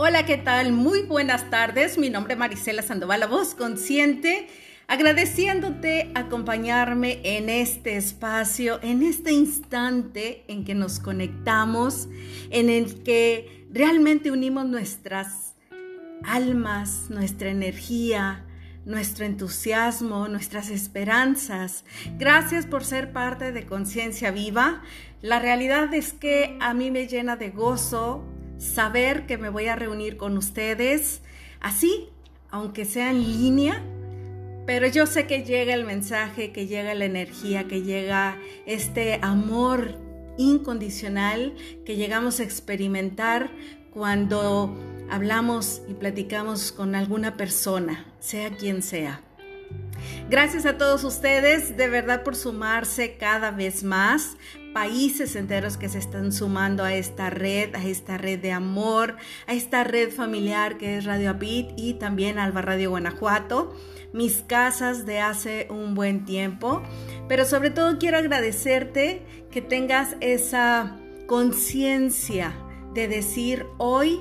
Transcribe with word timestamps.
Hola, 0.00 0.24
¿qué 0.24 0.36
tal? 0.36 0.70
Muy 0.70 1.02
buenas 1.02 1.50
tardes. 1.50 1.98
Mi 1.98 2.08
nombre 2.08 2.34
es 2.34 2.38
Marisela 2.38 2.82
Sandoval, 2.82 3.18
la 3.18 3.26
voz 3.26 3.56
consciente, 3.56 4.46
agradeciéndote 4.86 6.12
acompañarme 6.14 7.18
en 7.24 7.48
este 7.48 7.96
espacio, 7.96 8.78
en 8.84 9.02
este 9.02 9.32
instante 9.32 10.44
en 10.46 10.64
que 10.64 10.76
nos 10.76 11.00
conectamos, 11.00 12.08
en 12.50 12.70
el 12.70 13.02
que 13.02 13.66
realmente 13.72 14.30
unimos 14.30 14.66
nuestras 14.66 15.56
almas, 16.22 17.10
nuestra 17.10 17.50
energía, 17.50 18.46
nuestro 18.84 19.24
entusiasmo, 19.24 20.28
nuestras 20.28 20.70
esperanzas. 20.70 21.84
Gracias 22.18 22.66
por 22.66 22.84
ser 22.84 23.12
parte 23.12 23.50
de 23.50 23.66
Conciencia 23.66 24.30
Viva. 24.30 24.80
La 25.22 25.40
realidad 25.40 25.92
es 25.92 26.12
que 26.12 26.56
a 26.60 26.72
mí 26.72 26.92
me 26.92 27.08
llena 27.08 27.34
de 27.34 27.50
gozo 27.50 28.37
saber 28.58 29.26
que 29.26 29.38
me 29.38 29.48
voy 29.48 29.66
a 29.66 29.76
reunir 29.76 30.16
con 30.16 30.36
ustedes 30.36 31.22
así, 31.60 32.08
aunque 32.50 32.84
sea 32.84 33.10
en 33.10 33.22
línea, 33.22 33.82
pero 34.66 34.86
yo 34.86 35.06
sé 35.06 35.26
que 35.26 35.44
llega 35.44 35.72
el 35.74 35.84
mensaje, 35.84 36.52
que 36.52 36.66
llega 36.66 36.94
la 36.94 37.06
energía, 37.06 37.66
que 37.66 37.82
llega 37.82 38.36
este 38.66 39.18
amor 39.22 40.08
incondicional 40.38 41.54
que 41.84 41.96
llegamos 41.96 42.40
a 42.40 42.44
experimentar 42.44 43.50
cuando 43.90 44.74
hablamos 45.10 45.82
y 45.88 45.94
platicamos 45.94 46.72
con 46.72 46.94
alguna 46.94 47.36
persona, 47.36 48.06
sea 48.20 48.50
quien 48.56 48.82
sea. 48.82 49.20
Gracias 50.30 50.64
a 50.64 50.78
todos 50.78 51.04
ustedes 51.04 51.76
de 51.76 51.88
verdad 51.88 52.22
por 52.22 52.36
sumarse 52.36 53.16
cada 53.18 53.50
vez 53.50 53.82
más. 53.82 54.36
Países 54.72 55.34
enteros 55.34 55.76
que 55.76 55.88
se 55.88 55.98
están 55.98 56.32
sumando 56.32 56.84
a 56.84 56.94
esta 56.94 57.30
red, 57.30 57.74
a 57.74 57.84
esta 57.84 58.18
red 58.18 58.38
de 58.38 58.52
amor, 58.52 59.16
a 59.46 59.54
esta 59.54 59.82
red 59.82 60.10
familiar 60.10 60.78
que 60.78 60.98
es 60.98 61.04
Radio 61.04 61.30
Apit 61.30 61.70
y 61.76 61.94
también 61.94 62.38
Alba 62.38 62.62
Radio 62.62 62.90
Guanajuato, 62.90 63.74
mis 64.12 64.42
casas 64.42 65.06
de 65.06 65.20
hace 65.20 65.66
un 65.70 65.94
buen 65.94 66.24
tiempo. 66.24 66.82
Pero 67.28 67.44
sobre 67.44 67.70
todo 67.70 67.98
quiero 67.98 68.18
agradecerte 68.18 69.22
que 69.50 69.62
tengas 69.62 70.16
esa 70.20 70.96
conciencia 71.26 72.54
de 72.94 73.08
decir 73.08 73.66
hoy, 73.78 74.18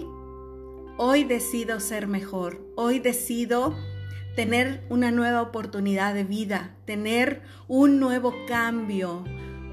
hoy 0.98 1.24
decido 1.24 1.80
ser 1.80 2.08
mejor, 2.08 2.62
hoy 2.76 3.00
decido 3.00 3.76
tener 4.36 4.84
una 4.90 5.10
nueva 5.10 5.42
oportunidad 5.42 6.14
de 6.14 6.24
vida, 6.24 6.76
tener 6.86 7.42
un 7.68 8.00
nuevo 8.00 8.36
cambio, 8.48 9.24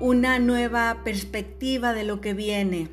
una 0.00 0.38
nueva 0.38 1.02
perspectiva 1.04 1.92
de 1.92 2.04
lo 2.04 2.20
que 2.20 2.34
viene. 2.34 2.88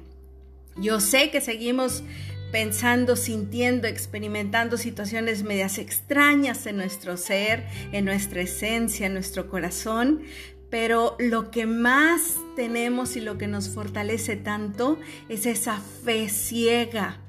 Yo 0.77 0.99
sé 0.99 1.31
que 1.31 1.41
seguimos 1.41 2.03
pensando, 2.51 3.15
sintiendo, 3.15 3.87
experimentando 3.87 4.77
situaciones 4.77 5.43
medias 5.43 5.77
extrañas 5.77 6.65
en 6.65 6.77
nuestro 6.77 7.17
ser, 7.17 7.65
en 7.91 8.05
nuestra 8.05 8.41
esencia, 8.41 9.07
en 9.07 9.13
nuestro 9.13 9.49
corazón, 9.49 10.21
pero 10.69 11.15
lo 11.19 11.51
que 11.51 11.65
más 11.65 12.37
tenemos 12.55 13.15
y 13.15 13.21
lo 13.21 13.37
que 13.37 13.47
nos 13.47 13.69
fortalece 13.69 14.35
tanto 14.35 14.99
es 15.29 15.45
esa 15.45 15.77
fe 15.77 16.29
ciega 16.29 17.19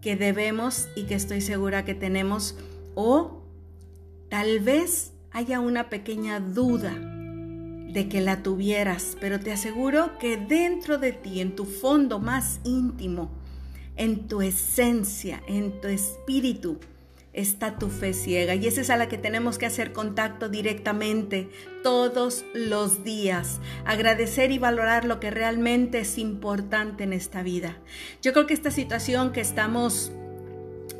que 0.00 0.16
debemos 0.16 0.88
y 0.96 1.04
que 1.04 1.14
estoy 1.14 1.40
segura 1.40 1.84
que 1.84 1.94
tenemos 1.94 2.56
o 2.94 3.44
Tal 4.34 4.58
vez 4.58 5.12
haya 5.30 5.60
una 5.60 5.88
pequeña 5.90 6.40
duda 6.40 7.13
de 7.94 8.08
que 8.08 8.20
la 8.20 8.42
tuvieras, 8.42 9.16
pero 9.20 9.38
te 9.38 9.52
aseguro 9.52 10.18
que 10.18 10.36
dentro 10.36 10.98
de 10.98 11.12
ti, 11.12 11.40
en 11.40 11.54
tu 11.54 11.64
fondo 11.64 12.18
más 12.18 12.60
íntimo, 12.64 13.30
en 13.96 14.26
tu 14.26 14.42
esencia, 14.42 15.42
en 15.46 15.80
tu 15.80 15.86
espíritu, 15.86 16.80
está 17.32 17.78
tu 17.78 17.90
fe 17.90 18.12
ciega 18.12 18.56
y 18.56 18.66
esa 18.66 18.80
es 18.80 18.90
a 18.90 18.96
la 18.96 19.08
que 19.08 19.16
tenemos 19.16 19.58
que 19.58 19.66
hacer 19.66 19.92
contacto 19.92 20.48
directamente 20.48 21.48
todos 21.84 22.44
los 22.52 23.04
días, 23.04 23.60
agradecer 23.84 24.50
y 24.50 24.58
valorar 24.58 25.04
lo 25.04 25.20
que 25.20 25.30
realmente 25.30 26.00
es 26.00 26.18
importante 26.18 27.04
en 27.04 27.12
esta 27.12 27.44
vida. 27.44 27.78
Yo 28.22 28.32
creo 28.32 28.46
que 28.46 28.54
esta 28.54 28.72
situación 28.72 29.32
que 29.32 29.40
estamos 29.40 30.10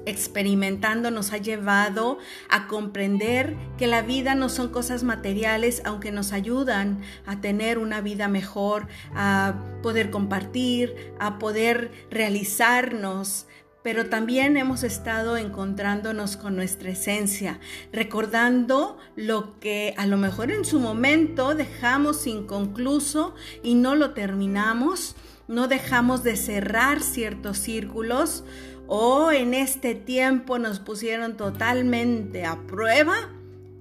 experimentando 0.06 1.10
nos 1.10 1.32
ha 1.32 1.38
llevado 1.38 2.18
a 2.48 2.66
comprender 2.66 3.56
que 3.78 3.86
la 3.86 4.02
vida 4.02 4.34
no 4.34 4.48
son 4.48 4.68
cosas 4.68 5.04
materiales, 5.04 5.82
aunque 5.84 6.12
nos 6.12 6.32
ayudan 6.32 7.00
a 7.26 7.40
tener 7.40 7.78
una 7.78 8.00
vida 8.00 8.28
mejor, 8.28 8.86
a 9.14 9.54
poder 9.82 10.10
compartir, 10.10 11.12
a 11.18 11.38
poder 11.38 11.90
realizarnos, 12.10 13.46
pero 13.84 14.06
también 14.08 14.56
hemos 14.56 14.82
estado 14.82 15.36
encontrándonos 15.36 16.38
con 16.38 16.56
nuestra 16.56 16.90
esencia, 16.90 17.60
recordando 17.92 18.96
lo 19.14 19.60
que 19.60 19.92
a 19.98 20.06
lo 20.06 20.16
mejor 20.16 20.50
en 20.50 20.64
su 20.64 20.80
momento 20.80 21.54
dejamos 21.54 22.26
inconcluso 22.26 23.34
y 23.62 23.74
no 23.74 23.94
lo 23.94 24.14
terminamos, 24.14 25.16
no 25.48 25.68
dejamos 25.68 26.22
de 26.22 26.36
cerrar 26.36 27.02
ciertos 27.02 27.58
círculos 27.58 28.44
o 28.86 29.30
en 29.30 29.54
este 29.54 29.94
tiempo 29.94 30.58
nos 30.58 30.80
pusieron 30.80 31.36
totalmente 31.36 32.44
a 32.44 32.56
prueba 32.66 33.14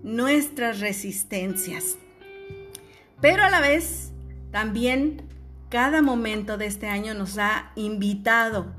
nuestras 0.03 0.79
resistencias. 0.79 1.97
Pero 3.21 3.43
a 3.43 3.49
la 3.49 3.61
vez, 3.61 4.11
también 4.51 5.23
cada 5.69 6.01
momento 6.01 6.57
de 6.57 6.67
este 6.67 6.87
año 6.87 7.13
nos 7.13 7.37
ha 7.37 7.71
invitado 7.75 8.73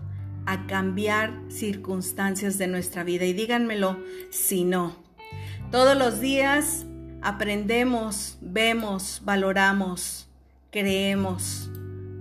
a 0.46 0.66
cambiar 0.66 1.32
circunstancias 1.48 2.58
de 2.58 2.66
nuestra 2.66 3.04
vida. 3.04 3.24
Y 3.24 3.32
díganmelo 3.32 3.98
si 4.30 4.64
no. 4.64 4.96
Todos 5.70 5.96
los 5.96 6.20
días 6.20 6.86
aprendemos, 7.22 8.38
vemos, 8.40 9.22
valoramos, 9.24 10.28
creemos, 10.70 11.70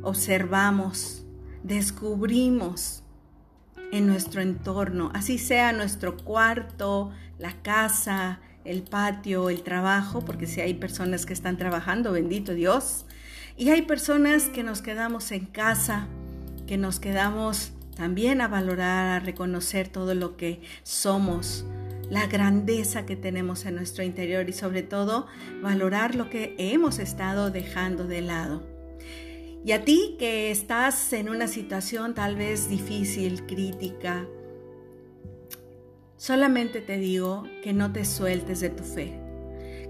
observamos, 0.02 1.25
descubrimos 1.62 3.03
en 3.94 4.08
nuestro 4.08 4.42
entorno, 4.42 5.12
así 5.14 5.38
sea 5.38 5.72
nuestro 5.72 6.18
cuarto, 6.18 7.12
la 7.38 7.54
casa, 7.62 8.40
el 8.66 8.81
patio, 8.81 9.52
el 9.52 9.62
trabajo, 9.62 10.26
porque 10.26 10.48
si 10.48 10.62
hay 10.62 10.74
personas 10.74 11.28
que 11.28 11.34
están 11.34 11.58
trabajando, 11.58 12.12
bendito 12.12 12.56
Dios, 12.56 13.06
y 13.56 13.70
hay 13.70 13.84
personas 13.84 14.46
que 14.46 14.64
nos 14.64 14.82
quedamos 14.82 15.32
en 15.32 15.46
casa, 15.46 16.08
que 16.66 16.76
nos 16.76 17.00
quedamos 17.00 17.72
también 17.96 18.42
a 18.42 18.48
valorar, 18.48 19.09
a 19.09 19.20
reconocer 19.20 19.90
todo 19.90 20.16
lo 20.16 20.38
que 20.38 20.64
somos, 20.82 21.64
la 22.09 22.26
grandeza 22.26 23.06
que 23.06 23.16
tenemos 23.16 23.64
en 23.68 23.76
nuestro 23.76 24.03
interior 24.03 24.50
y 24.50 24.53
sobre 24.53 24.82
todo 24.82 25.28
valorar 25.62 26.16
lo 26.16 26.32
que 26.32 26.56
hemos 26.58 26.98
estado 26.98 27.52
dejando 27.52 28.06
de 28.08 28.22
lado. 28.22 28.72
Y 29.66 29.72
a 29.72 29.85
ti 29.85 30.18
que 30.19 30.51
estás 30.51 31.13
en 31.13 31.29
una 31.29 31.47
situación 31.47 32.13
tal 32.13 32.35
vez 32.35 32.68
difícil, 32.68 33.46
crítica, 33.46 34.28
solamente 36.18 36.81
te 36.81 36.97
digo 36.97 37.46
que 37.63 37.72
no 37.72 37.94
te 37.94 38.03
sueltes 38.03 38.59
de 38.59 38.69
tu 38.69 38.84
fe, 38.84 39.18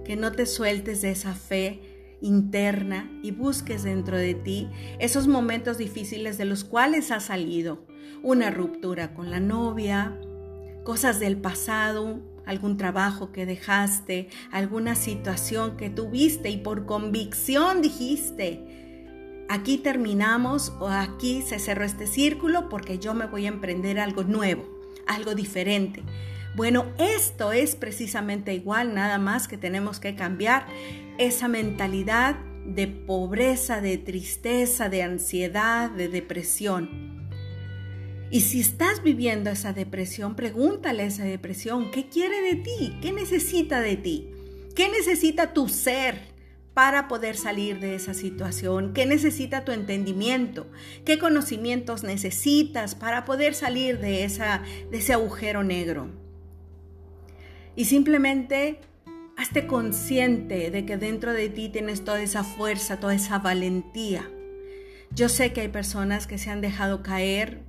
que 0.06 0.16
no 0.16 0.32
te 0.32 0.46
sueltes 0.46 1.02
de 1.02 1.10
esa 1.10 1.34
fe 1.34 2.18
interna 2.22 3.12
y 3.24 3.32
busques 3.32 3.82
dentro 3.82 4.16
de 4.16 4.36
ti 4.36 4.70
esos 5.00 5.28
momentos 5.28 5.80
difíciles 5.80 6.38
de 6.38 6.46
los 6.46 6.64
cuales 6.64 7.10
has 7.10 7.26
salido. 7.26 7.84
Una 8.22 8.52
ruptura 8.52 9.16
con 9.16 9.32
la 9.32 9.40
novia, 9.40 10.16
cosas 10.84 11.20
del 11.20 11.38
pasado, 11.38 12.22
algún 12.46 12.78
trabajo 12.78 13.32
que 13.32 13.48
dejaste, 13.48 14.30
alguna 14.52 14.94
situación 14.94 15.78
que 15.78 15.90
tuviste 15.90 16.52
y 16.52 16.58
por 16.58 16.86
convicción 16.86 17.82
dijiste, 17.82 18.83
aquí 19.50 19.78
terminamos 19.78 20.74
o 20.80 20.88
aquí 20.88 21.42
se 21.42 21.60
cerró 21.60 21.86
este 21.86 22.08
círculo 22.08 22.70
porque 22.70 23.00
yo 23.00 23.14
me 23.14 23.28
voy 23.28 23.46
a 23.46 23.50
emprender 23.50 24.00
algo 24.00 24.24
nuevo, 24.24 24.64
algo 25.08 25.36
diferente. 25.36 26.04
Bueno, 26.56 26.86
esto 26.98 27.52
es 27.52 27.76
precisamente 27.76 28.54
igual, 28.54 28.94
nada 28.94 29.18
más 29.18 29.48
que 29.48 29.58
tenemos 29.58 30.00
que 30.00 30.16
cambiar 30.16 30.68
esa 31.18 31.48
mentalidad 31.48 32.36
de 32.66 32.88
pobreza, 32.88 33.82
de 33.82 33.98
tristeza, 33.98 34.88
de 34.90 35.04
ansiedad, 35.04 35.90
de 35.90 36.10
depresión. 36.10 37.14
Y 38.30 38.42
si 38.42 38.62
estás 38.62 39.04
viviendo 39.04 39.50
esa 39.50 39.74
depresión, 39.74 40.36
pregúntale 40.36 41.04
a 41.04 41.08
esa 41.08 41.24
depresión, 41.24 41.92
¿qué 41.92 42.08
quiere 42.08 42.42
de 42.42 42.56
ti? 42.56 42.98
¿Qué 43.02 43.12
necesita 43.12 43.80
de 43.80 43.96
ti? 43.96 44.30
¿Qué 44.76 44.90
necesita 44.90 45.54
tu 45.54 45.70
ser? 45.70 46.33
Para 46.74 47.08
poder 47.08 47.36
salir 47.36 47.80
de 47.80 47.96
esa 47.96 48.14
situación? 48.14 48.94
¿Qué 48.94 49.06
necesita 49.06 49.64
tu 49.64 49.72
entendimiento? 49.72 50.68
¿Qué 51.06 51.20
conocimientos 51.20 52.04
necesitas 52.04 52.96
para 52.96 53.26
poder 53.26 53.54
salir 53.54 54.00
de, 54.00 54.24
esa, 54.24 54.64
de 54.90 54.98
ese 54.98 55.14
agujero 55.14 55.64
negro? 55.64 56.10
Y 57.76 57.86
simplemente 57.86 58.80
hazte 59.38 59.68
consciente 59.68 60.70
de 60.72 60.86
que 60.86 60.98
dentro 60.98 61.34
de 61.34 61.50
ti 61.50 61.70
tienes 61.70 62.04
toda 62.04 62.22
esa 62.22 62.44
fuerza, 62.44 63.00
toda 63.00 63.16
esa 63.16 63.40
valentía. 63.40 64.30
Yo 65.12 65.30
sé 65.30 65.54
que 65.54 65.62
hay 65.62 65.68
personas 65.68 66.28
que 66.28 66.38
se 66.38 66.50
han 66.50 66.62
dejado 66.62 67.04
caer 67.04 67.62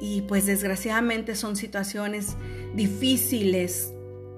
y 0.00 0.22
pues 0.22 0.46
desgraciadamente 0.46 1.36
son 1.36 1.56
situaciones 1.56 2.36
difíciles, 2.74 3.93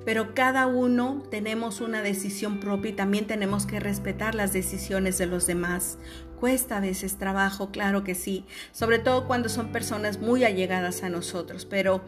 pero 0.06 0.34
cada 0.34 0.68
uno 0.68 1.24
tenemos 1.32 1.80
una 1.80 2.00
decisión 2.00 2.60
propia 2.60 2.92
y 2.92 2.94
también 2.94 3.26
tenemos 3.26 3.66
que 3.66 3.80
respetar 3.80 4.36
las 4.36 4.52
decisiones 4.52 5.18
de 5.18 5.26
los 5.26 5.48
demás. 5.48 5.98
Cuesta 6.38 6.76
a 6.76 6.80
veces 6.80 7.18
trabajo, 7.18 7.72
claro 7.72 8.04
que 8.04 8.14
sí, 8.14 8.46
sobre 8.70 9.00
todo 9.00 9.26
cuando 9.26 9.48
son 9.48 9.72
personas 9.72 10.20
muy 10.20 10.44
allegadas 10.44 11.02
a 11.02 11.08
nosotros, 11.08 11.66
pero 11.66 12.02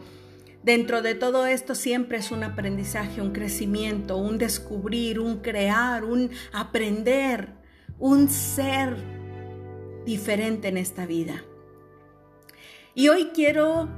dentro 0.63 1.01
de 1.01 1.13
todo 1.13 1.45
esto 1.45 1.75
siempre 1.75 2.19
es 2.19 2.31
un 2.31 2.45
aprendizaje, 2.45 3.21
un 3.21 3.33
crecimiento, 3.33 4.15
un 4.15 4.37
descubrir, 4.37 5.19
un 5.19 5.39
crear, 5.39 6.05
un 6.05 6.31
aprender, 6.53 7.49
un 7.99 8.29
ser 8.29 8.95
diferente 10.05 10.69
en 10.69 10.77
esta 10.77 11.05
vida. 11.05 11.43
Y 12.95 13.09
hoy 13.09 13.31
quiero 13.33 13.89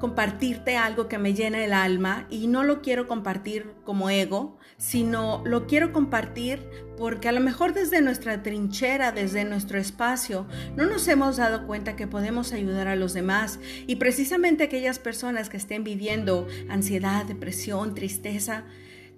compartirte 0.00 0.76
algo 0.76 1.06
que 1.08 1.18
me 1.18 1.34
llena 1.34 1.62
el 1.62 1.74
alma 1.74 2.26
y 2.30 2.46
no 2.48 2.64
lo 2.64 2.80
quiero 2.80 3.06
compartir 3.06 3.74
como 3.84 4.08
ego, 4.10 4.58
sino 4.78 5.42
lo 5.44 5.66
quiero 5.66 5.92
compartir 5.92 6.66
porque 6.96 7.28
a 7.28 7.32
lo 7.32 7.40
mejor 7.40 7.74
desde 7.74 8.00
nuestra 8.00 8.42
trinchera, 8.42 9.12
desde 9.12 9.44
nuestro 9.44 9.78
espacio, 9.78 10.46
no 10.74 10.86
nos 10.86 11.06
hemos 11.06 11.36
dado 11.36 11.66
cuenta 11.66 11.96
que 11.96 12.06
podemos 12.06 12.52
ayudar 12.52 12.88
a 12.88 12.96
los 12.96 13.12
demás. 13.12 13.60
Y 13.86 13.96
precisamente 13.96 14.64
aquellas 14.64 14.98
personas 14.98 15.50
que 15.50 15.58
estén 15.58 15.84
viviendo 15.84 16.48
ansiedad, 16.70 17.26
depresión, 17.26 17.94
tristeza, 17.94 18.64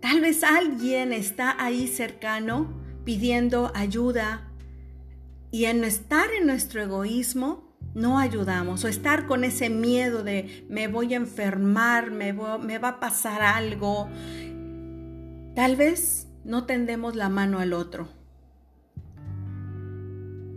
tal 0.00 0.20
vez 0.20 0.42
alguien 0.42 1.12
está 1.12 1.56
ahí 1.64 1.86
cercano 1.86 2.82
pidiendo 3.04 3.70
ayuda. 3.74 4.48
Y 5.52 5.66
en 5.66 5.84
estar 5.84 6.28
en 6.32 6.46
nuestro 6.46 6.82
egoísmo, 6.82 7.71
no 7.94 8.18
ayudamos 8.18 8.84
o 8.84 8.88
estar 8.88 9.26
con 9.26 9.44
ese 9.44 9.68
miedo 9.68 10.22
de 10.22 10.66
me 10.68 10.88
voy 10.88 11.14
a 11.14 11.16
enfermar, 11.16 12.10
me, 12.10 12.32
va 12.32 12.88
a 12.88 13.00
pasar 13.00 13.42
algo. 13.42 14.08
Tal 15.54 15.76
vez 15.76 16.28
no 16.44 16.64
tendemos 16.64 17.14
la 17.14 17.28
mano 17.28 17.58
al 17.58 17.72
otro. 17.72 18.08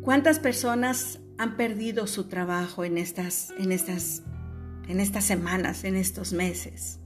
¿Cuántas 0.01 0.39
personas 0.39 1.19
han 1.37 1.57
perdido 1.57 2.07
su 2.07 2.25
trabajo 2.25 2.85
en 2.85 2.97
estas, 2.97 3.53
en 3.57 3.71
estas, 3.71 4.21
en 4.88 4.99
estas 4.99 5.25
semanas, 5.25 5.83
en 5.83 5.95
estos 5.95 6.31
meses? 6.31 6.99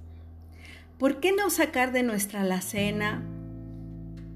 ¿Por 0.98 1.20
qué 1.22 1.32
no 1.32 1.50
sacar 1.50 1.92
de 1.94 2.04
nuestra 2.04 2.42
alacena 2.42 3.24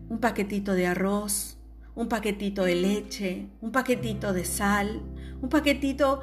un 0.09 0.19
paquetito 0.19 0.73
de 0.73 0.87
arroz, 0.87 1.57
un 1.95 2.07
paquetito 2.07 2.63
de 2.63 2.75
leche, 2.75 3.47
un 3.61 3.71
paquetito 3.71 4.31
de 4.31 4.45
sal, 4.45 5.01
un 5.43 5.49
paquetito 5.49 6.21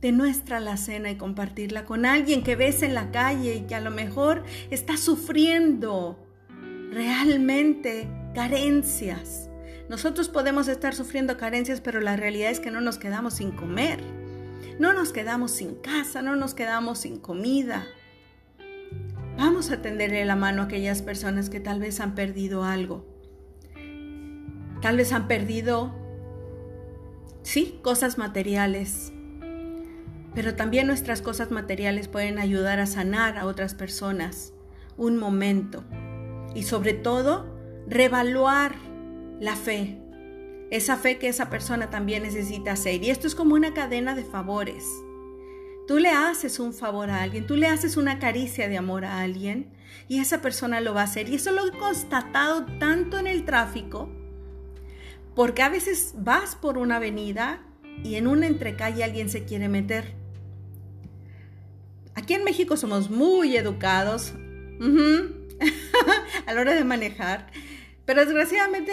de 0.00 0.12
nuestra 0.12 0.58
alacena 0.58 1.10
y 1.10 1.16
compartirla 1.16 1.84
con 1.84 2.06
alguien 2.06 2.44
que 2.44 2.54
ves 2.54 2.82
en 2.82 2.94
la 2.94 3.10
calle 3.10 3.56
y 3.56 3.60
que 3.62 3.74
a 3.74 3.80
lo 3.80 3.90
mejor 3.90 4.44
está 4.70 4.96
sufriendo 4.96 6.24
realmente 6.92 8.08
carencias. 8.34 9.50
Nosotros 9.88 10.28
podemos 10.28 10.68
estar 10.68 10.94
sufriendo 10.94 11.36
carencias, 11.36 11.80
pero 11.80 12.00
la 12.00 12.16
realidad 12.16 12.50
es 12.50 12.60
que 12.60 12.70
no 12.70 12.80
nos 12.80 12.98
quedamos 12.98 13.34
sin 13.34 13.50
comer, 13.50 13.98
no 14.78 14.92
nos 14.92 15.12
quedamos 15.12 15.50
sin 15.50 15.74
casa, 15.76 16.22
no 16.22 16.36
nos 16.36 16.54
quedamos 16.54 16.98
sin 16.98 17.18
comida. 17.18 17.86
Vamos 19.36 19.70
a 19.70 19.82
tenderle 19.82 20.24
la 20.24 20.36
mano 20.36 20.62
a 20.62 20.64
aquellas 20.66 21.02
personas 21.02 21.50
que 21.50 21.58
tal 21.58 21.80
vez 21.80 21.98
han 21.98 22.14
perdido 22.14 22.62
algo 22.62 23.18
Tal 24.80 24.96
vez 24.96 25.12
han 25.12 25.26
perdido, 25.26 25.92
sí, 27.48 27.80
cosas 27.82 28.18
materiales, 28.18 29.10
pero 30.34 30.54
también 30.54 30.86
nuestras 30.86 31.22
cosas 31.22 31.50
materiales 31.50 32.06
pueden 32.06 32.38
ayudar 32.38 32.78
a 32.78 32.84
sanar 32.84 33.38
a 33.38 33.46
otras 33.46 33.74
personas 33.74 34.52
un 34.98 35.16
momento 35.16 35.82
y 36.54 36.64
sobre 36.64 36.92
todo 36.92 37.46
revaluar 37.88 38.74
la 39.40 39.56
fe, 39.56 39.98
esa 40.70 40.98
fe 40.98 41.16
que 41.16 41.28
esa 41.28 41.48
persona 41.48 41.88
también 41.88 42.24
necesita 42.24 42.72
hacer. 42.72 43.02
Y 43.02 43.08
esto 43.08 43.26
es 43.26 43.34
como 43.34 43.54
una 43.54 43.72
cadena 43.72 44.14
de 44.14 44.24
favores. 44.24 44.84
Tú 45.86 45.98
le 45.98 46.10
haces 46.10 46.60
un 46.60 46.74
favor 46.74 47.08
a 47.08 47.22
alguien, 47.22 47.46
tú 47.46 47.56
le 47.56 47.68
haces 47.68 47.96
una 47.96 48.18
caricia 48.18 48.68
de 48.68 48.76
amor 48.76 49.06
a 49.06 49.20
alguien 49.20 49.72
y 50.06 50.18
esa 50.18 50.42
persona 50.42 50.82
lo 50.82 50.92
va 50.92 51.00
a 51.00 51.04
hacer. 51.04 51.30
Y 51.30 51.36
eso 51.36 51.52
lo 51.52 51.66
he 51.66 51.78
constatado 51.78 52.66
tanto 52.78 53.18
en 53.18 53.26
el 53.26 53.46
tráfico 53.46 54.10
porque 55.38 55.62
a 55.62 55.68
veces 55.68 56.14
vas 56.16 56.56
por 56.56 56.78
una 56.78 56.96
avenida 56.96 57.60
y 58.02 58.16
en 58.16 58.26
una 58.26 58.48
entrecalle 58.48 59.04
alguien 59.04 59.30
se 59.30 59.44
quiere 59.44 59.68
meter. 59.68 60.14
Aquí 62.16 62.34
en 62.34 62.42
México 62.42 62.76
somos 62.76 63.08
muy 63.08 63.56
educados 63.56 64.32
a 66.46 66.52
la 66.52 66.60
hora 66.60 66.74
de 66.74 66.82
manejar, 66.82 67.52
pero 68.04 68.24
desgraciadamente 68.24 68.92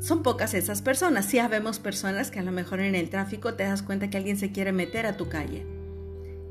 son 0.00 0.24
pocas 0.24 0.52
esas 0.54 0.82
personas. 0.82 1.26
Sí 1.26 1.38
habemos 1.38 1.78
personas 1.78 2.32
que 2.32 2.40
a 2.40 2.42
lo 2.42 2.50
mejor 2.50 2.80
en 2.80 2.96
el 2.96 3.08
tráfico 3.08 3.54
te 3.54 3.62
das 3.62 3.84
cuenta 3.84 4.10
que 4.10 4.16
alguien 4.16 4.38
se 4.38 4.50
quiere 4.50 4.72
meter 4.72 5.06
a 5.06 5.16
tu 5.16 5.28
calle 5.28 5.64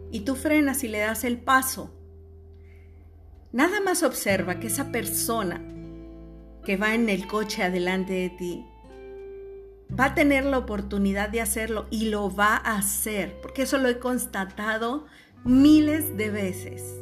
y 0.10 0.22
tú 0.22 0.36
frenas 0.36 0.86
y 0.86 0.88
le 0.88 1.00
das 1.00 1.25
el 1.25 1.38
paso. 1.38 1.94
Nada 3.52 3.81
más 3.81 4.04
observa 4.04 4.62
que 4.62 4.68
esa 4.68 4.90
persona 4.94 5.62
que 6.64 6.78
va 6.78 6.96
en 6.96 7.10
el 7.10 7.28
coche 7.28 7.64
adelante 7.64 8.14
de 8.14 8.30
ti 8.30 8.70
va 10.00 10.06
a 10.06 10.16
tener 10.16 10.46
la 10.46 10.58
oportunidad 10.58 11.30
de 11.30 11.42
hacerlo 11.42 11.88
y 11.90 12.10
lo 12.10 12.34
va 12.34 12.56
a 12.56 12.78
hacer, 12.78 13.40
porque 13.42 13.64
eso 13.64 13.78
lo 13.78 13.90
he 13.90 14.00
constatado 14.00 15.06
miles 15.44 16.18
de 16.18 16.30
veces. 16.30 16.96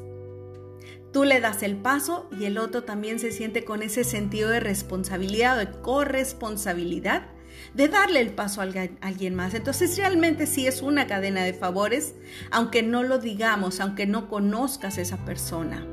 Tú 1.11 1.23
le 1.23 1.39
das 1.39 1.63
el 1.63 1.75
paso 1.75 2.29
y 2.39 2.45
el 2.45 2.57
otro 2.57 2.83
también 2.83 3.19
se 3.19 3.31
siente 3.31 3.65
con 3.65 3.81
ese 3.81 4.03
sentido 4.03 4.49
de 4.49 4.59
responsabilidad 4.59 5.55
o 5.55 5.59
de 5.59 5.71
corresponsabilidad 5.81 7.27
de 7.73 7.87
darle 7.87 8.21
el 8.21 8.29
paso 8.29 8.61
a 8.61 8.67
alguien 9.01 9.35
más. 9.35 9.53
Entonces 9.53 9.97
realmente 9.97 10.45
sí 10.45 10.67
es 10.67 10.81
una 10.81 11.07
cadena 11.07 11.43
de 11.43 11.53
favores, 11.53 12.15
aunque 12.51 12.83
no 12.83 13.03
lo 13.03 13.17
digamos, 13.17 13.79
aunque 13.79 14.05
no 14.05 14.29
conozcas 14.29 14.97
a 14.97 15.01
esa 15.01 15.17
persona. 15.25 15.85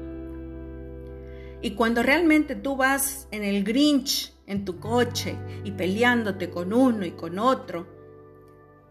Y 1.63 1.73
cuando 1.73 2.03
realmente 2.03 2.55
tú 2.55 2.77
vas 2.77 3.27
en 3.31 3.43
el 3.43 3.65
Grinch 3.65 4.36
en 4.47 4.65
tu 4.65 4.79
coche 4.79 5.37
y 5.65 5.73
peleándote 5.73 6.50
con 6.50 6.73
uno 6.73 7.05
y 7.05 7.12
con 7.12 7.38
otro, 7.38 7.87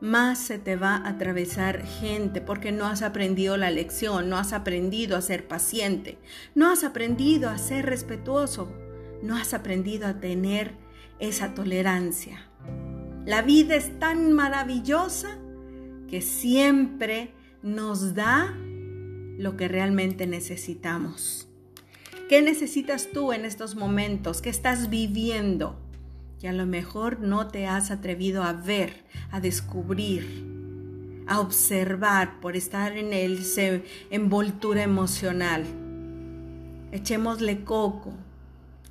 más 0.02 0.40
se 0.40 0.60
te 0.60 0.76
va 0.76 0.98
a 0.98 1.10
atravesar 1.10 1.86
gente 1.86 2.42
porque 2.42 2.72
no 2.72 2.86
has 2.86 3.02
aprendido 3.02 3.58
la 3.58 3.72
lección, 3.72 4.30
no 4.30 4.38
has 4.38 4.54
aprendido 4.54 5.18
a 5.18 5.22
ser 5.22 5.48
paciente, 5.48 6.18
no 6.54 6.70
has 6.70 6.84
aprendido 6.84 7.50
a 7.50 7.58
ser 7.58 7.86
respetuoso, 7.86 8.72
no 9.22 9.36
has 9.36 9.54
aprendido 9.54 10.08
a 10.08 10.20
tener 10.20 10.74
esa 11.20 11.54
tolerancia. 11.54 12.50
La 13.26 13.42
vida 13.42 13.76
es 13.76 13.98
tan 14.00 14.34
maravillosa 14.34 15.40
que 16.08 16.22
siempre 16.22 17.34
nos 17.64 18.14
da 18.14 18.54
lo 19.38 19.58
que 19.58 19.68
realmente 19.68 20.28
necesitamos. 20.28 21.50
¿Qué 22.28 22.42
necesitas 22.42 23.10
tú 23.14 23.34
en 23.34 23.46
estos 23.46 23.76
momentos? 23.76 24.42
¿Qué 24.42 24.50
estás 24.50 24.90
viviendo? 24.90 25.80
Que 26.40 26.48
a 26.48 26.54
lo 26.54 26.66
mejor 26.66 27.20
no 27.20 27.50
te 27.50 27.68
has 27.68 27.92
atrevido 27.92 28.42
a 28.42 28.52
ver, 28.52 29.04
a 29.30 29.40
descubrir, 29.40 31.24
a 31.28 31.40
observar 31.40 32.40
por 32.40 32.56
estar 32.56 32.98
en 32.98 33.14
esa 33.14 33.80
envoltura 34.10 34.82
emocional. 34.82 35.66
Echémosle 36.92 37.64
coco 37.64 38.16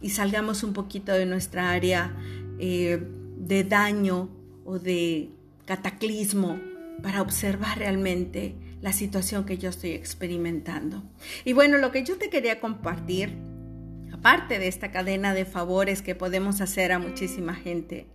y 0.00 0.10
salgamos 0.10 0.62
un 0.62 0.72
poquito 0.72 1.10
de 1.10 1.26
nuestra 1.26 1.72
área 1.72 2.14
eh, 2.60 3.04
de 3.36 3.64
daño 3.64 4.28
o 4.64 4.78
de 4.78 5.30
cataclismo 5.66 6.60
para 7.02 7.20
observar 7.20 7.78
realmente 7.78 8.54
la 8.84 8.92
situación 8.92 9.46
que 9.46 9.56
yo 9.56 9.70
estoy 9.70 9.92
experimentando. 9.92 11.02
Y 11.46 11.54
bueno, 11.54 11.78
lo 11.78 11.90
que 11.90 12.04
yo 12.04 12.18
te 12.18 12.28
quería 12.28 12.60
compartir, 12.60 13.34
aparte 14.12 14.58
de 14.58 14.68
esta 14.68 14.92
cadena 14.92 15.32
de 15.32 15.46
favores 15.46 16.02
que 16.02 16.14
podemos 16.14 16.60
hacer 16.60 16.92
a 16.92 16.98
muchísima 16.98 17.54
gente, 17.54 18.06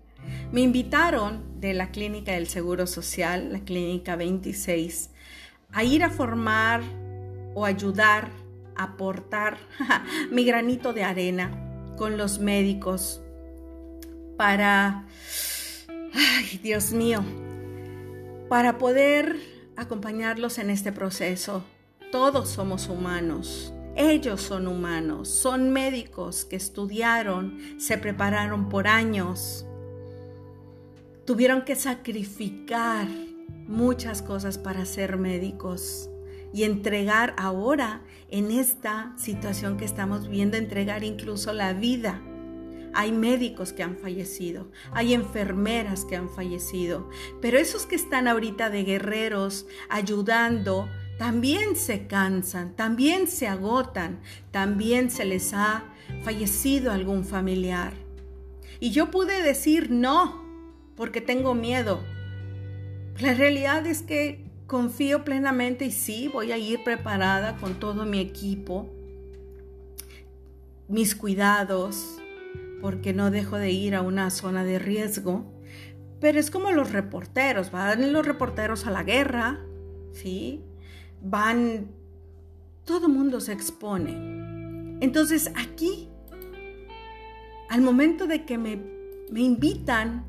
me 0.51 0.61
invitaron 0.61 1.59
de 1.59 1.73
la 1.73 1.89
clínica 1.89 2.33
del 2.33 2.47
Seguro 2.47 2.85
Social, 2.85 3.51
la 3.51 3.61
clínica 3.61 4.15
26, 4.15 5.09
a 5.71 5.83
ir 5.83 6.03
a 6.03 6.11
formar 6.11 6.83
o 7.55 7.65
ayudar, 7.65 8.29
aportar 8.75 9.57
mi 10.31 10.45
granito 10.45 10.93
de 10.93 11.03
arena 11.03 11.49
con 11.97 12.15
los 12.15 12.37
médicos 12.37 13.23
para, 14.37 15.07
ay 16.13 16.59
Dios 16.61 16.91
mío, 16.91 17.23
para 18.49 18.77
poder 18.77 19.58
acompañarlos 19.79 20.57
en 20.57 20.69
este 20.69 20.91
proceso. 20.91 21.63
Todos 22.11 22.49
somos 22.49 22.89
humanos. 22.89 23.73
Ellos 23.95 24.41
son 24.41 24.67
humanos, 24.67 25.27
son 25.27 25.71
médicos 25.71 26.45
que 26.45 26.55
estudiaron, 26.55 27.57
se 27.77 27.97
prepararon 27.97 28.69
por 28.69 28.87
años. 28.87 29.65
Tuvieron 31.25 31.63
que 31.63 31.75
sacrificar 31.75 33.07
muchas 33.67 34.21
cosas 34.21 34.57
para 34.57 34.85
ser 34.85 35.17
médicos 35.17 36.09
y 36.53 36.63
entregar 36.63 37.35
ahora 37.37 38.01
en 38.29 38.51
esta 38.51 39.13
situación 39.17 39.77
que 39.77 39.85
estamos 39.85 40.27
viendo, 40.27 40.57
entregar 40.57 41.03
incluso 41.03 41.53
la 41.53 41.73
vida. 41.73 42.21
Hay 42.93 43.11
médicos 43.11 43.73
que 43.73 43.83
han 43.83 43.97
fallecido, 43.97 44.71
hay 44.91 45.13
enfermeras 45.13 46.05
que 46.05 46.15
han 46.15 46.29
fallecido, 46.29 47.09
pero 47.41 47.57
esos 47.57 47.85
que 47.85 47.95
están 47.95 48.27
ahorita 48.27 48.69
de 48.69 48.83
guerreros 48.83 49.67
ayudando, 49.89 50.89
también 51.17 51.75
se 51.75 52.07
cansan, 52.07 52.75
también 52.75 53.27
se 53.27 53.47
agotan, 53.47 54.21
también 54.51 55.11
se 55.11 55.25
les 55.25 55.53
ha 55.53 55.83
fallecido 56.23 56.91
algún 56.91 57.25
familiar. 57.25 57.93
Y 58.79 58.91
yo 58.91 59.11
pude 59.11 59.43
decir 59.43 59.91
no, 59.91 60.41
porque 60.95 61.19
tengo 61.19 61.53
miedo. 61.53 62.01
La 63.19 63.33
realidad 63.33 63.85
es 63.85 64.01
que 64.01 64.49
confío 64.65 65.25
plenamente 65.25 65.85
y 65.85 65.91
sí, 65.91 66.29
voy 66.29 66.53
a 66.53 66.57
ir 66.57 66.83
preparada 66.85 67.57
con 67.57 67.79
todo 67.79 68.05
mi 68.05 68.21
equipo, 68.21 68.89
mis 70.87 71.15
cuidados, 71.15 72.18
porque 72.81 73.13
no 73.13 73.31
dejo 73.31 73.57
de 73.57 73.71
ir 73.71 73.95
a 73.95 74.01
una 74.01 74.29
zona 74.29 74.63
de 74.63 74.79
riesgo. 74.79 75.51
Pero 76.19 76.39
es 76.39 76.51
como 76.51 76.71
los 76.71 76.91
reporteros, 76.91 77.71
van 77.71 78.11
los 78.11 78.25
reporteros 78.25 78.85
a 78.85 78.91
la 78.91 79.03
guerra, 79.03 79.59
¿sí? 80.11 80.61
Van, 81.21 81.87
todo 82.83 83.07
mundo 83.07 83.39
se 83.39 83.53
expone. 83.53 84.97
Entonces 85.01 85.51
aquí, 85.55 86.09
al 87.69 87.81
momento 87.81 88.27
de 88.27 88.45
que 88.45 88.57
me, 88.57 88.81
me 89.31 89.41
invitan 89.41 90.25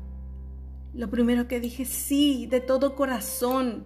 lo 0.93 1.09
primero 1.09 1.47
que 1.47 1.59
dije, 1.59 1.85
sí, 1.85 2.47
de 2.47 2.59
todo 2.59 2.95
corazón, 2.95 3.85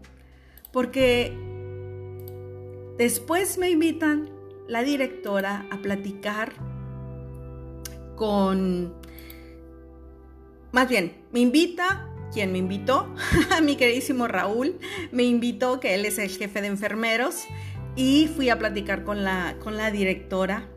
porque 0.72 1.36
después 2.98 3.58
me 3.58 3.70
invitan 3.70 4.30
la 4.68 4.84
directora 4.84 5.68
a 5.72 5.78
platicar 5.78 6.54
con, 8.16 8.94
más 10.72 10.90
bien, 10.90 11.14
me 11.32 11.40
invita, 11.40 12.10
quien 12.34 12.52
me 12.52 12.58
invitó, 12.58 13.14
mi 13.64 13.76
queridísimo 13.76 14.28
Raúl, 14.28 14.80
me 15.12 15.24
invitó, 15.24 15.80
que 15.80 15.96
él 15.96 16.06
es 16.06 16.18
el 16.18 16.30
jefe 16.30 16.62
de 16.62 16.68
enfermeros, 16.68 17.46
y 17.96 18.30
fui 18.36 18.50
a 18.50 18.60
platicar 18.60 19.04
con 19.04 19.24
la, 19.24 19.56
con 19.64 19.78
la 19.78 19.92
directora. 19.92 20.68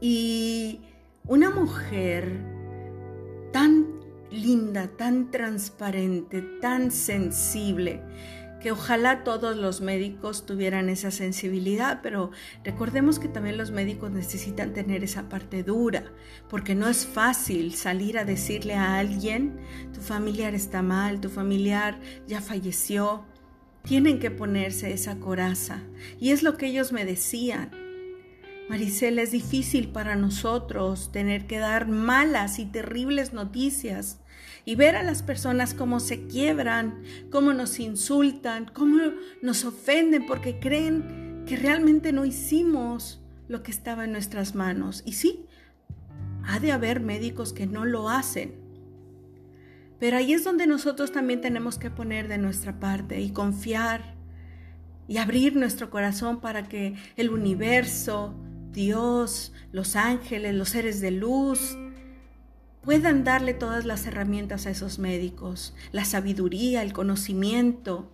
Y 0.00 0.80
una 1.26 1.50
mujer 1.50 2.40
tan 3.52 3.86
linda, 4.30 4.88
tan 4.96 5.30
transparente, 5.30 6.42
tan 6.60 6.90
sensible, 6.90 8.02
que 8.64 8.72
ojalá 8.72 9.24
todos 9.24 9.58
los 9.58 9.82
médicos 9.82 10.46
tuvieran 10.46 10.88
esa 10.88 11.10
sensibilidad, 11.10 12.00
pero 12.02 12.30
recordemos 12.64 13.18
que 13.18 13.28
también 13.28 13.58
los 13.58 13.72
médicos 13.72 14.10
necesitan 14.10 14.72
tener 14.72 15.04
esa 15.04 15.28
parte 15.28 15.62
dura, 15.62 16.04
porque 16.48 16.74
no 16.74 16.88
es 16.88 17.06
fácil 17.06 17.74
salir 17.74 18.16
a 18.16 18.24
decirle 18.24 18.72
a 18.72 18.96
alguien, 18.96 19.58
tu 19.92 20.00
familiar 20.00 20.54
está 20.54 20.80
mal, 20.80 21.20
tu 21.20 21.28
familiar 21.28 22.00
ya 22.26 22.40
falleció. 22.40 23.26
Tienen 23.82 24.18
que 24.18 24.30
ponerse 24.30 24.94
esa 24.94 25.16
coraza. 25.20 25.82
Y 26.18 26.30
es 26.30 26.42
lo 26.42 26.56
que 26.56 26.64
ellos 26.64 26.90
me 26.90 27.04
decían. 27.04 27.83
Maricela, 28.68 29.22
es 29.22 29.30
difícil 29.32 29.88
para 29.88 30.16
nosotros 30.16 31.12
tener 31.12 31.46
que 31.46 31.58
dar 31.58 31.86
malas 31.86 32.58
y 32.58 32.64
terribles 32.64 33.32
noticias 33.32 34.20
y 34.64 34.74
ver 34.74 34.96
a 34.96 35.02
las 35.02 35.22
personas 35.22 35.74
cómo 35.74 36.00
se 36.00 36.26
quiebran, 36.26 37.02
cómo 37.30 37.52
nos 37.52 37.78
insultan, 37.78 38.70
cómo 38.72 38.98
nos 39.42 39.64
ofenden 39.64 40.24
porque 40.26 40.58
creen 40.58 41.44
que 41.46 41.56
realmente 41.56 42.12
no 42.12 42.24
hicimos 42.24 43.22
lo 43.48 43.62
que 43.62 43.70
estaba 43.70 44.04
en 44.04 44.12
nuestras 44.12 44.54
manos. 44.54 45.02
Y 45.04 45.12
sí, 45.12 45.46
ha 46.46 46.58
de 46.58 46.72
haber 46.72 47.00
médicos 47.00 47.52
que 47.52 47.66
no 47.66 47.84
lo 47.84 48.08
hacen. 48.08 48.54
Pero 50.00 50.16
ahí 50.16 50.32
es 50.32 50.44
donde 50.44 50.66
nosotros 50.66 51.12
también 51.12 51.40
tenemos 51.40 51.78
que 51.78 51.90
poner 51.90 52.28
de 52.28 52.38
nuestra 52.38 52.80
parte 52.80 53.20
y 53.20 53.30
confiar 53.30 54.14
y 55.06 55.18
abrir 55.18 55.54
nuestro 55.56 55.90
corazón 55.90 56.40
para 56.40 56.68
que 56.68 56.94
el 57.16 57.30
universo, 57.30 58.34
Dios, 58.74 59.52
los 59.72 59.96
ángeles, 59.96 60.54
los 60.54 60.70
seres 60.70 61.00
de 61.00 61.12
luz, 61.12 61.78
puedan 62.82 63.24
darle 63.24 63.54
todas 63.54 63.86
las 63.86 64.06
herramientas 64.06 64.66
a 64.66 64.70
esos 64.70 64.98
médicos, 64.98 65.74
la 65.92 66.04
sabiduría, 66.04 66.82
el 66.82 66.92
conocimiento 66.92 68.10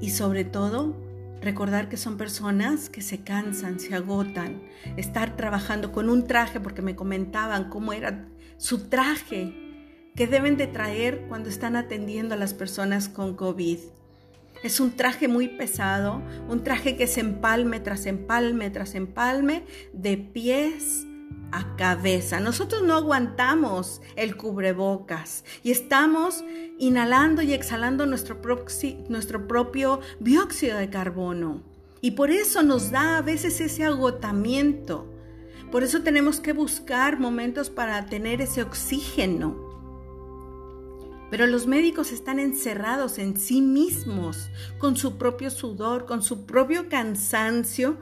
y 0.00 0.10
sobre 0.10 0.44
todo 0.44 0.96
recordar 1.42 1.88
que 1.88 1.96
son 1.96 2.16
personas 2.16 2.88
que 2.88 3.02
se 3.02 3.22
cansan, 3.22 3.80
se 3.80 3.94
agotan, 3.94 4.62
estar 4.96 5.36
trabajando 5.36 5.92
con 5.92 6.08
un 6.08 6.26
traje, 6.26 6.60
porque 6.60 6.80
me 6.80 6.96
comentaban 6.96 7.68
cómo 7.68 7.92
era 7.92 8.28
su 8.56 8.88
traje 8.88 9.54
que 10.14 10.26
deben 10.26 10.56
de 10.56 10.66
traer 10.66 11.26
cuando 11.28 11.48
están 11.48 11.76
atendiendo 11.76 12.34
a 12.34 12.38
las 12.38 12.54
personas 12.54 13.08
con 13.08 13.34
COVID. 13.36 13.78
Es 14.62 14.78
un 14.78 14.92
traje 14.92 15.26
muy 15.26 15.48
pesado, 15.48 16.22
un 16.48 16.62
traje 16.62 16.96
que 16.96 17.06
se 17.06 17.20
empalme 17.20 17.80
tras 17.80 18.04
empalme 18.04 18.70
tras 18.70 18.94
empalme 18.94 19.64
de 19.94 20.18
pies 20.18 21.06
a 21.50 21.76
cabeza. 21.76 22.40
Nosotros 22.40 22.82
no 22.82 22.94
aguantamos 22.94 24.02
el 24.16 24.36
cubrebocas 24.36 25.44
y 25.62 25.70
estamos 25.70 26.44
inhalando 26.78 27.40
y 27.42 27.54
exhalando 27.54 28.04
nuestro, 28.04 28.40
nuestro 29.08 29.48
propio 29.48 30.00
dióxido 30.20 30.76
de 30.76 30.90
carbono. 30.90 31.62
Y 32.02 32.12
por 32.12 32.30
eso 32.30 32.62
nos 32.62 32.90
da 32.90 33.18
a 33.18 33.22
veces 33.22 33.60
ese 33.60 33.84
agotamiento. 33.84 35.06
Por 35.70 35.84
eso 35.84 36.02
tenemos 36.02 36.40
que 36.40 36.52
buscar 36.52 37.18
momentos 37.18 37.70
para 37.70 38.06
tener 38.06 38.40
ese 38.40 38.62
oxígeno. 38.62 39.69
Pero 41.30 41.46
los 41.46 41.66
médicos 41.66 42.10
están 42.10 42.38
encerrados 42.40 43.18
en 43.18 43.38
sí 43.38 43.60
mismos, 43.62 44.50
con 44.78 44.96
su 44.96 45.16
propio 45.16 45.50
sudor, 45.50 46.06
con 46.06 46.22
su 46.22 46.44
propio 46.44 46.88
cansancio. 46.88 47.98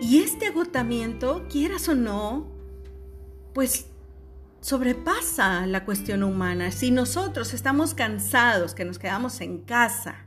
Y 0.00 0.18
este 0.18 0.46
agotamiento, 0.46 1.46
quieras 1.50 1.88
o 1.88 1.94
no, 1.94 2.50
pues 3.52 3.86
sobrepasa 4.60 5.66
la 5.66 5.84
cuestión 5.84 6.22
humana. 6.22 6.72
Si 6.72 6.90
nosotros 6.90 7.54
estamos 7.54 7.94
cansados, 7.94 8.74
que 8.74 8.84
nos 8.84 8.98
quedamos 8.98 9.40
en 9.40 9.58
casa, 9.58 10.26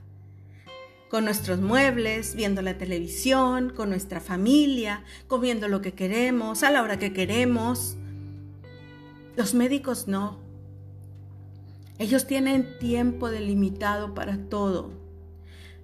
con 1.09 1.25
nuestros 1.25 1.59
muebles, 1.59 2.36
viendo 2.36 2.62
la 2.62 2.77
televisión, 2.77 3.71
con 3.75 3.89
nuestra 3.89 4.21
familia, 4.21 5.03
comiendo 5.27 5.67
lo 5.67 5.81
que 5.81 5.93
queremos, 5.93 6.62
a 6.63 6.69
la 6.69 6.83
hora 6.83 7.00
que 7.00 7.12
queremos, 7.12 7.98
los 9.36 9.53
médicos 9.55 10.07
no. 10.07 10.48
Ellos 11.99 12.25
tienen 12.25 12.77
tiempo 12.79 13.29
delimitado 13.29 14.13
para 14.13 14.37
todo. 14.37 14.93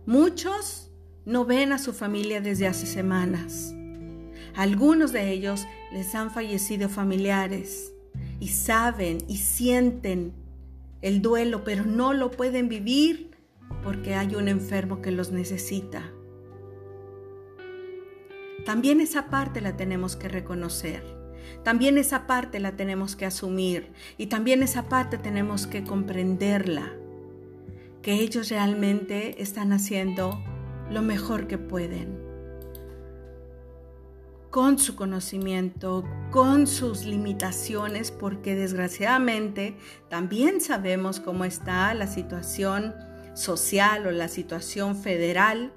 Muchos 0.05 0.89
no 1.25 1.43
ven 1.43 1.73
a 1.73 1.77
su 1.77 1.91
familia 1.91 2.39
desde 2.39 2.67
hace 2.67 2.85
semanas. 2.85 3.75
Algunos 4.55 5.11
de 5.11 5.31
ellos 5.31 5.67
les 5.91 6.15
han 6.15 6.31
fallecido 6.31 6.87
familiares 6.87 7.91
y 8.39 8.47
saben 8.47 9.17
y 9.27 9.37
sienten 9.37 10.33
el 11.01 11.21
duelo, 11.21 11.65
pero 11.65 11.83
no 11.83 12.13
lo 12.13 12.31
pueden 12.31 12.69
vivir 12.69 13.31
porque 13.83 14.15
hay 14.15 14.35
un 14.35 14.47
enfermo 14.47 15.01
que 15.01 15.11
los 15.11 15.31
necesita. 15.31 16.11
También 18.65 19.01
esa 19.01 19.29
parte 19.29 19.59
la 19.59 19.75
tenemos 19.75 20.15
que 20.15 20.29
reconocer. 20.29 21.14
También 21.65 21.97
esa 21.97 22.27
parte 22.27 22.59
la 22.59 22.77
tenemos 22.77 23.15
que 23.15 23.25
asumir 23.25 23.91
y 24.19 24.27
también 24.27 24.61
esa 24.61 24.83
parte 24.83 25.17
tenemos 25.17 25.65
que 25.65 25.83
comprenderla, 25.83 26.93
que 28.03 28.13
ellos 28.13 28.49
realmente 28.49 29.41
están 29.41 29.73
haciendo 29.73 30.43
lo 30.91 31.01
mejor 31.01 31.47
que 31.47 31.57
pueden 31.57 32.23
con 34.51 34.77
su 34.79 34.95
conocimiento, 34.95 36.05
con 36.31 36.65
sus 36.65 37.03
limitaciones, 37.03 38.11
porque 38.11 38.55
desgraciadamente 38.55 39.75
también 40.07 40.61
sabemos 40.61 41.19
cómo 41.19 41.43
está 41.43 41.93
la 41.93 42.07
situación 42.07 42.95
social 43.33 44.05
o 44.07 44.11
la 44.11 44.29
situación 44.29 44.95
federal 44.95 45.73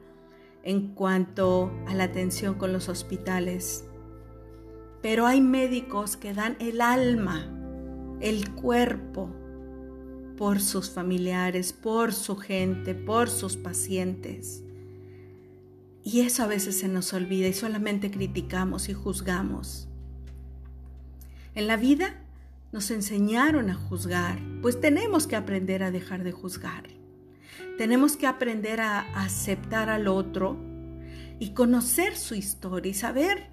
en 0.62 0.94
cuanto 0.94 1.72
a 1.88 1.94
la 1.94 2.04
atención 2.04 2.54
con 2.54 2.72
los 2.72 2.88
hospitales. 2.88 3.87
Pero 5.02 5.26
hay 5.26 5.40
médicos 5.40 6.16
que 6.16 6.34
dan 6.34 6.56
el 6.60 6.80
alma, 6.80 7.46
el 8.20 8.52
cuerpo, 8.54 9.30
por 10.38 10.60
sus 10.60 10.88
familiares, 10.88 11.72
por 11.72 12.14
su 12.14 12.36
gente, 12.36 12.94
por 12.94 13.28
sus 13.28 13.56
pacientes. 13.56 14.62
Y 16.04 16.20
eso 16.20 16.44
a 16.44 16.46
veces 16.46 16.78
se 16.78 16.88
nos 16.88 17.12
olvida 17.12 17.48
y 17.48 17.52
solamente 17.52 18.10
criticamos 18.10 18.88
y 18.88 18.94
juzgamos. 18.94 19.88
En 21.56 21.66
la 21.66 21.76
vida 21.76 22.14
nos 22.70 22.90
enseñaron 22.92 23.68
a 23.68 23.74
juzgar, 23.74 24.38
pues 24.62 24.80
tenemos 24.80 25.26
que 25.26 25.36
aprender 25.36 25.82
a 25.82 25.90
dejar 25.90 26.22
de 26.22 26.32
juzgar. 26.32 26.84
tenemos 27.76 28.16
que 28.16 28.26
aprender 28.26 28.80
a 28.80 29.00
aceptar 29.22 29.88
al 29.88 30.08
otro 30.08 30.56
y 31.38 31.50
conocer 31.50 32.16
su 32.16 32.34
historia 32.34 32.90
y 32.90 32.94
saber 32.94 33.46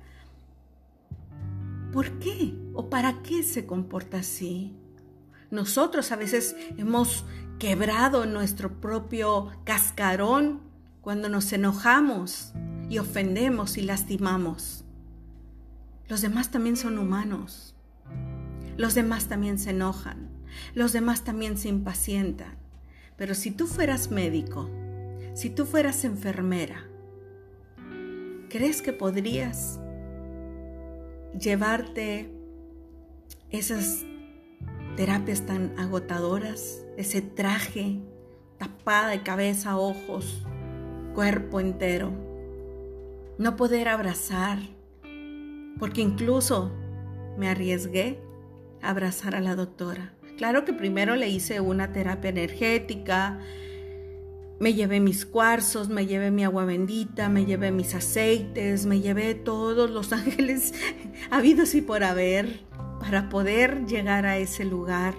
por 1.95 2.19
qué 2.19 2.53
o 2.73 2.89
para 2.89 3.23
qué 3.23 3.41
se 3.41 3.65
comporta 3.65 4.17
así. 4.17 4.75
Nosotros 5.49 6.11
a 6.11 6.17
veces 6.17 6.53
hemos 6.75 7.23
quebrado 7.57 8.25
nuestro 8.25 8.81
propio 8.81 9.49
cascarón 9.63 10.59
cuando 10.99 11.29
nos 11.29 11.53
enojamos 11.53 12.51
y 12.89 12.97
ofendemos 12.97 13.77
y 13.77 13.83
lastimamos. 13.83 14.83
Los 16.09 16.19
demás 16.19 16.51
también 16.51 16.75
son 16.75 16.97
humanos. 16.97 17.77
Los 18.75 18.93
demás 18.93 19.27
también 19.29 19.57
se 19.57 19.69
enojan. 19.69 20.29
Los 20.73 20.91
demás 20.91 21.23
también 21.23 21.57
se 21.57 21.69
impacientan. 21.69 22.57
Pero 23.15 23.35
si 23.35 23.51
tú 23.51 23.67
fueras 23.67 24.11
médico, 24.11 24.69
si 25.33 25.49
tú 25.49 25.65
fueras 25.65 26.03
enfermera, 26.03 26.89
¿crees 28.49 28.81
que 28.81 28.91
podrías 28.91 29.79
llevarte 31.39 32.29
esas 33.49 34.05
terapias 34.95 35.45
tan 35.45 35.77
agotadoras, 35.77 36.85
ese 36.97 37.21
traje 37.21 37.99
tapada 38.57 39.09
de 39.09 39.23
cabeza, 39.23 39.77
ojos, 39.77 40.45
cuerpo 41.13 41.59
entero, 41.59 42.11
no 43.37 43.55
poder 43.55 43.89
abrazar, 43.89 44.59
porque 45.77 46.01
incluso 46.01 46.71
me 47.37 47.49
arriesgué 47.49 48.19
a 48.81 48.89
abrazar 48.91 49.35
a 49.35 49.41
la 49.41 49.55
doctora. 49.55 50.13
Claro 50.37 50.65
que 50.65 50.73
primero 50.73 51.15
le 51.15 51.29
hice 51.29 51.59
una 51.59 51.91
terapia 51.91 52.29
energética, 52.29 53.39
me 54.59 54.74
llevé 54.74 55.00
mis 55.00 55.25
cuarzos, 55.25 55.89
me 55.89 56.05
llevé 56.05 56.31
mi 56.31 56.43
agua 56.43 56.65
bendita, 56.65 57.29
me 57.29 57.45
llevé 57.45 57.71
mis 57.71 57.93
aceites, 57.93 58.85
me 58.85 59.01
llevé 59.01 59.35
todos 59.35 59.89
los 59.89 60.13
ángeles 60.13 60.74
habidos 61.29 61.75
y 61.75 61.81
por 61.81 62.03
haber 62.03 62.63
para 63.00 63.29
poder 63.29 63.85
llegar 63.85 64.25
a 64.25 64.38
ese 64.38 64.65
lugar. 64.65 65.15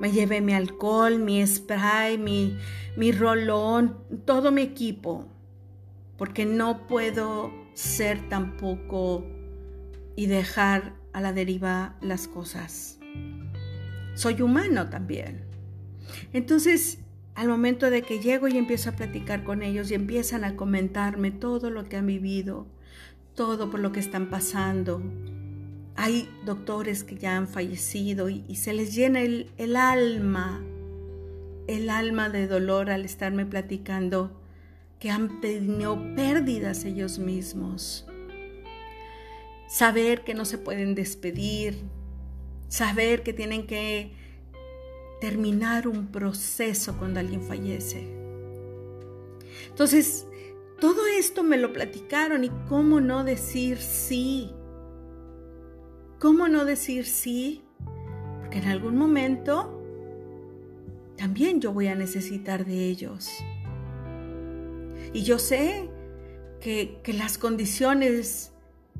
Me 0.00 0.10
llevé 0.10 0.40
mi 0.40 0.52
alcohol, 0.52 1.18
mi 1.18 1.46
spray, 1.46 2.18
mi, 2.18 2.58
mi 2.96 3.12
rolón, 3.12 3.98
todo 4.24 4.50
mi 4.50 4.62
equipo, 4.62 5.26
porque 6.18 6.44
no 6.44 6.86
puedo 6.86 7.52
ser 7.74 8.28
tampoco 8.28 9.24
y 10.16 10.26
dejar 10.26 10.94
a 11.12 11.20
la 11.20 11.32
deriva 11.32 11.96
las 12.00 12.28
cosas. 12.28 12.98
Soy 14.14 14.42
humano 14.42 14.90
también. 14.90 15.44
Entonces, 16.32 16.98
al 17.34 17.48
momento 17.48 17.90
de 17.90 18.02
que 18.02 18.20
llego 18.20 18.46
y 18.48 18.56
empiezo 18.56 18.90
a 18.90 18.96
platicar 18.96 19.42
con 19.42 19.62
ellos 19.62 19.90
y 19.90 19.94
empiezan 19.94 20.44
a 20.44 20.56
comentarme 20.56 21.30
todo 21.32 21.70
lo 21.70 21.88
que 21.88 21.96
han 21.96 22.06
vivido, 22.06 22.66
todo 23.34 23.70
por 23.70 23.80
lo 23.80 23.90
que 23.90 24.00
están 24.00 24.30
pasando. 24.30 25.02
Hay 25.96 26.28
doctores 26.44 27.02
que 27.02 27.16
ya 27.16 27.36
han 27.36 27.48
fallecido 27.48 28.28
y, 28.28 28.54
se 28.54 28.72
les 28.72 28.94
llena 28.94 29.20
el, 29.20 29.50
el 29.58 29.76
alma, 29.76 30.62
el 31.66 31.90
alma 31.90 32.28
de 32.28 32.46
dolor 32.46 32.90
al 32.90 33.04
estarme 33.04 33.46
platicando 33.46 34.40
que 35.00 35.10
han 35.10 35.40
tenido 35.40 36.14
pérdidas 36.14 36.84
ellos 36.84 37.18
mismos. 37.18 38.06
Saber 39.68 40.22
que 40.22 40.34
no 40.34 40.44
se 40.44 40.58
pueden 40.58 40.94
despedir, 40.94 41.78
saber 42.68 43.22
que 43.22 43.32
tienen 43.32 43.66
que 43.66 44.12
terminar 45.20 45.88
un 45.88 46.08
proceso 46.08 46.96
cuando 46.98 47.20
alguien 47.20 47.42
fallece. 47.42 48.08
Entonces, 49.68 50.26
todo 50.80 51.06
esto 51.06 51.42
me 51.42 51.56
lo 51.56 51.72
platicaron 51.72 52.44
y 52.44 52.50
cómo 52.68 53.00
no 53.00 53.24
decir 53.24 53.78
sí. 53.78 54.52
¿Cómo 56.18 56.48
no 56.48 56.64
decir 56.64 57.06
sí? 57.06 57.62
Porque 58.40 58.58
en 58.58 58.68
algún 58.68 58.96
momento 58.96 59.80
también 61.16 61.60
yo 61.60 61.72
voy 61.72 61.88
a 61.88 61.94
necesitar 61.94 62.64
de 62.64 62.86
ellos. 62.86 63.30
Y 65.12 65.22
yo 65.22 65.38
sé 65.38 65.88
que, 66.60 67.00
que 67.02 67.12
las 67.12 67.38
condiciones, 67.38 68.52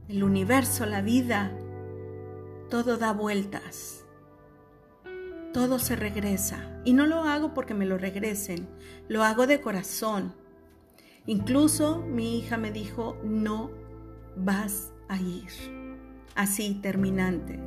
el 0.09 0.23
universo, 0.23 0.87
la 0.87 1.03
vida, 1.03 1.53
todo 2.71 2.97
da 2.97 3.13
vueltas 3.13 4.04
todo 5.55 5.79
se 5.79 5.95
regresa. 5.95 6.69
Y 6.85 6.93
no 6.93 7.07
lo 7.07 7.21
hago 7.21 7.55
porque 7.55 7.73
me 7.73 7.87
lo 7.87 7.97
regresen, 7.97 8.69
lo 9.09 9.23
hago 9.23 9.47
de 9.47 9.61
corazón. 9.61 10.35
Incluso 11.27 12.03
mi 12.03 12.39
hija 12.39 12.59
me 12.59 12.73
dijo, 12.73 13.19
no 13.25 13.71
vas 14.37 14.93
a 15.09 15.17
ir. 15.17 15.49
Así, 16.35 16.75
terminante. 16.83 17.59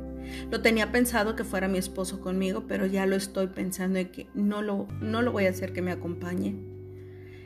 Lo 0.50 0.60
tenía 0.60 0.92
pensado 0.92 1.34
que 1.34 1.44
fuera 1.44 1.66
mi 1.66 1.78
esposo 1.78 2.20
conmigo, 2.20 2.66
pero 2.68 2.84
ya 2.84 3.06
lo 3.06 3.16
estoy 3.16 3.46
pensando 3.46 3.98
en 3.98 4.12
que 4.12 4.28
no 4.34 4.60
lo, 4.60 4.86
no 5.00 5.22
lo 5.22 5.32
voy 5.32 5.46
a 5.46 5.50
hacer 5.50 5.72
que 5.72 5.80
me 5.80 5.90
acompañe. 5.90 6.56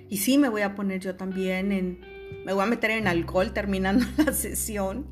Y 0.08 0.16
sí 0.16 0.36
me 0.38 0.48
voy 0.48 0.62
a 0.62 0.74
poner 0.74 1.00
yo 1.00 1.14
también 1.14 1.70
en, 1.70 2.00
me 2.44 2.52
voy 2.52 2.64
a 2.64 2.66
meter 2.66 2.90
en 2.90 3.06
alcohol 3.06 3.52
terminando 3.52 4.04
la 4.26 4.32
sesión 4.32 5.06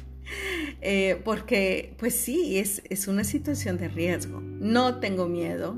eh, 0.80 1.20
porque 1.24 1.94
pues 1.98 2.14
sí, 2.14 2.58
es, 2.58 2.82
es 2.88 3.08
una 3.08 3.24
situación 3.24 3.78
de 3.78 3.88
riesgo. 3.88 4.42
No 4.60 5.00
tengo 5.00 5.26
miedo, 5.26 5.74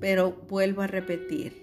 pero 0.00 0.32
vuelvo 0.50 0.82
a 0.82 0.86
repetir, 0.86 1.62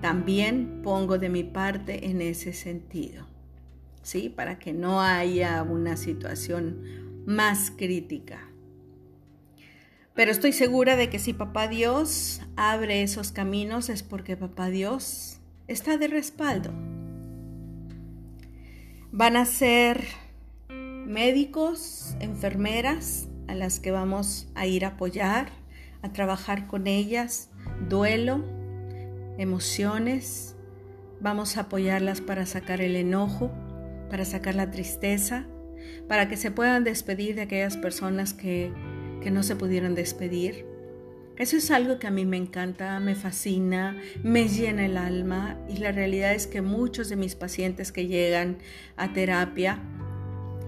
también 0.00 0.80
pongo 0.82 1.18
de 1.18 1.28
mi 1.28 1.44
parte 1.44 2.10
en 2.10 2.20
ese 2.20 2.52
sentido, 2.52 3.26
¿sí? 4.02 4.28
Para 4.28 4.58
que 4.58 4.72
no 4.72 5.00
haya 5.00 5.62
una 5.62 5.96
situación 5.96 7.22
más 7.26 7.70
crítica. 7.70 8.40
Pero 10.14 10.32
estoy 10.32 10.52
segura 10.52 10.96
de 10.96 11.10
que 11.10 11.20
si 11.20 11.32
papá 11.32 11.68
Dios 11.68 12.42
abre 12.56 13.04
esos 13.04 13.30
caminos 13.30 13.88
es 13.88 14.02
porque 14.02 14.36
papá 14.36 14.68
Dios 14.68 15.38
está 15.68 15.96
de 15.96 16.08
respaldo. 16.08 16.72
Van 19.12 19.36
a 19.36 19.44
ser 19.44 20.02
médicos, 20.68 22.16
enfermeras 22.18 23.29
a 23.50 23.54
las 23.54 23.80
que 23.80 23.90
vamos 23.90 24.46
a 24.54 24.66
ir 24.66 24.84
a 24.84 24.90
apoyar, 24.90 25.48
a 26.02 26.12
trabajar 26.12 26.68
con 26.68 26.86
ellas, 26.86 27.50
duelo, 27.88 28.44
emociones, 29.38 30.54
vamos 31.20 31.56
a 31.56 31.62
apoyarlas 31.62 32.20
para 32.20 32.46
sacar 32.46 32.80
el 32.80 32.94
enojo, 32.94 33.50
para 34.08 34.24
sacar 34.24 34.54
la 34.54 34.70
tristeza, 34.70 35.46
para 36.06 36.28
que 36.28 36.36
se 36.36 36.52
puedan 36.52 36.84
despedir 36.84 37.34
de 37.34 37.42
aquellas 37.42 37.76
personas 37.76 38.34
que, 38.34 38.72
que 39.20 39.32
no 39.32 39.42
se 39.42 39.56
pudieron 39.56 39.96
despedir. 39.96 40.64
Eso 41.36 41.56
es 41.56 41.72
algo 41.72 41.98
que 41.98 42.06
a 42.06 42.12
mí 42.12 42.24
me 42.24 42.36
encanta, 42.36 43.00
me 43.00 43.16
fascina, 43.16 43.96
me 44.22 44.46
llena 44.46 44.86
el 44.86 44.96
alma 44.96 45.58
y 45.68 45.78
la 45.78 45.90
realidad 45.90 46.34
es 46.34 46.46
que 46.46 46.62
muchos 46.62 47.08
de 47.08 47.16
mis 47.16 47.34
pacientes 47.34 47.90
que 47.90 48.06
llegan 48.06 48.58
a 48.96 49.12
terapia 49.12 49.80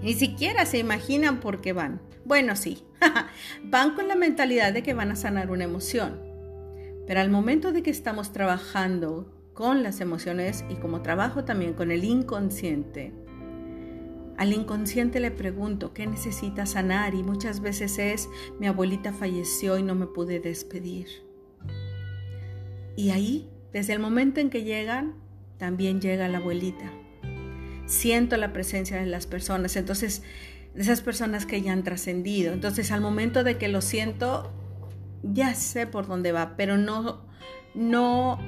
ni 0.02 0.14
siquiera 0.14 0.66
se 0.66 0.78
imaginan 0.78 1.38
por 1.38 1.60
qué 1.60 1.72
van. 1.72 2.00
Bueno, 2.24 2.56
sí, 2.56 2.84
van 3.64 3.94
con 3.94 4.08
la 4.08 4.14
mentalidad 4.14 4.72
de 4.72 4.82
que 4.82 4.94
van 4.94 5.10
a 5.10 5.16
sanar 5.16 5.50
una 5.50 5.64
emoción. 5.64 6.20
Pero 7.06 7.20
al 7.20 7.30
momento 7.30 7.72
de 7.72 7.82
que 7.82 7.90
estamos 7.90 8.32
trabajando 8.32 9.32
con 9.54 9.82
las 9.82 10.00
emociones 10.00 10.64
y 10.70 10.76
como 10.76 11.02
trabajo 11.02 11.44
también 11.44 11.74
con 11.74 11.90
el 11.90 12.04
inconsciente, 12.04 13.12
al 14.38 14.52
inconsciente 14.52 15.20
le 15.20 15.30
pregunto, 15.30 15.92
¿qué 15.92 16.06
necesita 16.06 16.64
sanar? 16.64 17.14
Y 17.14 17.22
muchas 17.22 17.60
veces 17.60 17.98
es, 17.98 18.28
mi 18.58 18.66
abuelita 18.66 19.12
falleció 19.12 19.78
y 19.78 19.82
no 19.82 19.94
me 19.94 20.06
pude 20.06 20.40
despedir. 20.40 21.08
Y 22.96 23.10
ahí, 23.10 23.50
desde 23.72 23.92
el 23.92 23.98
momento 23.98 24.40
en 24.40 24.48
que 24.48 24.64
llegan, 24.64 25.14
también 25.58 26.00
llega 26.00 26.28
la 26.28 26.38
abuelita 26.38 26.92
siento 27.92 28.36
la 28.36 28.52
presencia 28.52 28.98
de 28.98 29.06
las 29.06 29.26
personas, 29.26 29.76
entonces, 29.76 30.22
de 30.74 30.82
esas 30.82 31.00
personas 31.00 31.46
que 31.46 31.62
ya 31.62 31.72
han 31.72 31.84
trascendido. 31.84 32.52
Entonces, 32.52 32.90
al 32.92 33.00
momento 33.00 33.44
de 33.44 33.58
que 33.58 33.68
lo 33.68 33.80
siento, 33.80 34.50
ya 35.22 35.54
sé 35.54 35.86
por 35.86 36.06
dónde 36.06 36.32
va, 36.32 36.56
pero 36.56 36.76
no, 36.78 37.26
no 37.74 38.38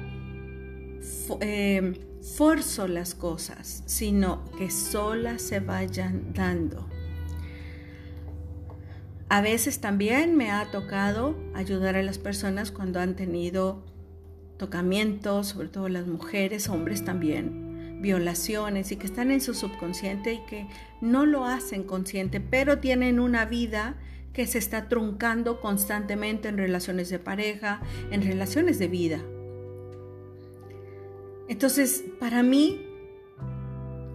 eh, 1.41 1.93
forzo 2.35 2.87
las 2.87 3.15
cosas, 3.15 3.83
sino 3.85 4.43
que 4.57 4.69
solas 4.69 5.41
se 5.41 5.59
vayan 5.59 6.33
dando. 6.33 6.89
A 9.27 9.41
veces 9.41 9.79
también 9.79 10.35
me 10.35 10.51
ha 10.51 10.69
tocado 10.69 11.35
ayudar 11.55 11.95
a 11.95 12.03
las 12.03 12.19
personas 12.19 12.71
cuando 12.71 12.99
han 12.99 13.15
tenido 13.15 13.83
tocamientos, 14.57 15.47
sobre 15.47 15.67
todo 15.67 15.89
las 15.89 16.07
mujeres, 16.07 16.69
hombres 16.69 17.03
también, 17.03 17.64
violaciones 18.01 18.91
y 18.91 18.97
que 18.97 19.05
están 19.05 19.31
en 19.31 19.41
su 19.41 19.53
subconsciente 19.53 20.33
y 20.33 20.45
que 20.45 20.67
no 21.01 21.25
lo 21.25 21.45
hacen 21.45 21.83
consciente, 21.83 22.39
pero 22.39 22.79
tienen 22.79 23.19
una 23.19 23.45
vida 23.45 23.95
que 24.33 24.47
se 24.47 24.57
está 24.57 24.89
truncando 24.89 25.61
constantemente 25.61 26.49
en 26.49 26.57
relaciones 26.57 27.09
de 27.09 27.19
pareja, 27.19 27.81
en 28.11 28.21
relaciones 28.21 28.79
de 28.79 28.87
vida. 28.87 29.21
Entonces, 31.47 32.03
para 32.19 32.43
mí, 32.43 32.85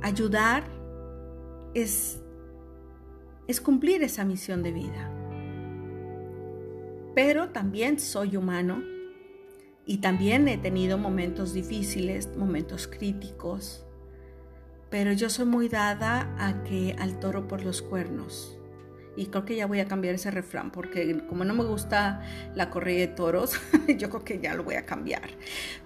ayudar 0.03 0.64
es, 1.75 2.21
es 3.47 3.61
cumplir 3.61 4.03
esa 4.03 4.25
misión 4.25 4.62
de 4.62 4.73
vida. 4.73 5.11
Pero 7.14 7.49
también 7.49 7.99
soy 7.99 8.37
humano 8.37 8.83
y 9.90 9.96
también 9.96 10.46
he 10.46 10.57
tenido 10.57 10.98
momentos 10.98 11.53
difíciles, 11.53 12.29
momentos 12.37 12.87
críticos. 12.87 13.85
Pero 14.88 15.12
yo 15.12 15.29
soy 15.29 15.46
muy 15.46 15.68
dada 15.68 16.33
a 16.38 16.62
que 16.62 16.94
al 17.00 17.18
toro 17.18 17.48
por 17.48 17.64
los 17.64 17.83
cuernos. 17.83 18.57
Y 19.16 19.26
creo 19.26 19.44
que 19.44 19.57
ya 19.57 19.66
voy 19.66 19.81
a 19.81 19.88
cambiar 19.88 20.14
ese 20.14 20.31
refrán 20.31 20.70
porque 20.70 21.26
como 21.29 21.44
no 21.44 21.55
me 21.55 21.64
gusta 21.64 22.22
la 22.55 22.70
corrida 22.70 23.00
de 23.00 23.09
toros, 23.09 23.55
yo 23.98 24.11
creo 24.11 24.24
que 24.24 24.38
ya 24.38 24.55
lo 24.55 24.62
voy 24.62 24.76
a 24.76 24.87
cambiar. 24.87 25.29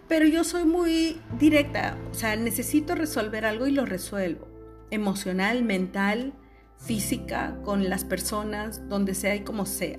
Pero 0.06 0.26
yo 0.26 0.44
soy 0.44 0.66
muy 0.66 1.18
directa, 1.40 1.96
o 2.10 2.12
sea, 2.12 2.36
necesito 2.36 2.94
resolver 2.94 3.46
algo 3.46 3.66
y 3.66 3.70
lo 3.70 3.86
resuelvo. 3.86 4.46
Emocional, 4.90 5.64
mental, 5.64 6.34
física, 6.76 7.56
con 7.64 7.88
las 7.88 8.04
personas, 8.04 8.86
donde 8.86 9.14
sea 9.14 9.34
y 9.34 9.44
como 9.44 9.64
sea. 9.64 9.98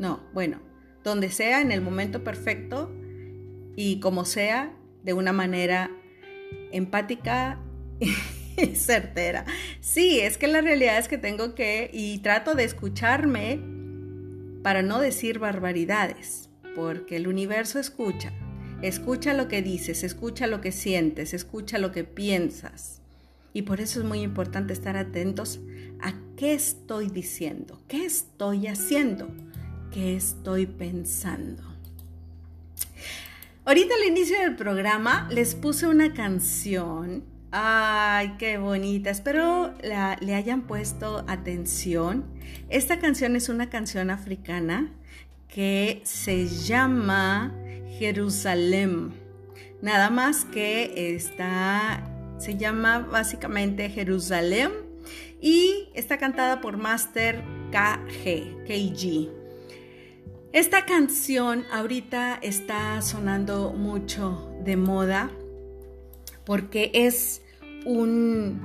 No, 0.00 0.24
bueno, 0.34 0.58
donde 1.04 1.30
sea, 1.30 1.60
en 1.60 1.70
el 1.70 1.82
momento 1.82 2.24
perfecto 2.24 2.90
y 3.76 4.00
como 4.00 4.24
sea, 4.24 4.72
de 5.02 5.12
una 5.12 5.32
manera 5.32 5.90
empática 6.70 7.58
y 8.56 8.74
certera. 8.76 9.44
Sí, 9.80 10.20
es 10.20 10.38
que 10.38 10.46
la 10.46 10.60
realidad 10.60 10.98
es 10.98 11.08
que 11.08 11.18
tengo 11.18 11.54
que, 11.54 11.90
y 11.92 12.18
trato 12.18 12.54
de 12.54 12.64
escucharme 12.64 13.60
para 14.62 14.82
no 14.82 15.00
decir 15.00 15.38
barbaridades, 15.38 16.48
porque 16.74 17.16
el 17.16 17.26
universo 17.26 17.78
escucha. 17.78 18.32
Escucha 18.80 19.32
lo 19.34 19.48
que 19.48 19.62
dices, 19.62 20.02
escucha 20.02 20.46
lo 20.46 20.60
que 20.60 20.72
sientes, 20.72 21.34
escucha 21.34 21.78
lo 21.78 21.92
que 21.92 22.04
piensas. 22.04 23.00
Y 23.54 23.62
por 23.62 23.80
eso 23.80 24.00
es 24.00 24.06
muy 24.06 24.20
importante 24.20 24.72
estar 24.72 24.96
atentos 24.96 25.60
a 26.00 26.14
qué 26.36 26.54
estoy 26.54 27.08
diciendo, 27.08 27.80
qué 27.86 28.04
estoy 28.04 28.66
haciendo, 28.66 29.28
qué 29.92 30.16
estoy 30.16 30.66
pensando. 30.66 31.71
Ahorita 33.64 33.94
al 33.94 34.08
inicio 34.08 34.36
del 34.40 34.56
programa 34.56 35.28
les 35.30 35.54
puse 35.54 35.86
una 35.86 36.12
canción. 36.12 37.22
Ay, 37.52 38.34
qué 38.36 38.58
bonita. 38.58 39.10
Espero 39.10 39.72
le 39.82 40.34
hayan 40.34 40.62
puesto 40.62 41.24
atención. 41.28 42.24
Esta 42.68 42.98
canción 42.98 43.36
es 43.36 43.48
una 43.48 43.70
canción 43.70 44.10
africana 44.10 44.90
que 45.46 46.00
se 46.02 46.48
llama 46.48 47.54
Jerusalén. 48.00 49.12
Nada 49.80 50.10
más 50.10 50.44
que 50.44 51.14
está, 51.14 52.02
se 52.38 52.56
llama 52.56 52.98
básicamente 52.98 53.88
Jerusalén 53.90 54.72
y 55.40 55.88
está 55.94 56.18
cantada 56.18 56.60
por 56.60 56.78
Master 56.78 57.44
KG, 57.70 58.64
KG. 58.66 59.41
Esta 60.52 60.84
canción 60.84 61.64
ahorita 61.72 62.34
está 62.42 63.00
sonando 63.00 63.72
mucho 63.72 64.52
de 64.62 64.76
moda 64.76 65.30
porque 66.44 66.90
es 66.92 67.40
un, 67.86 68.60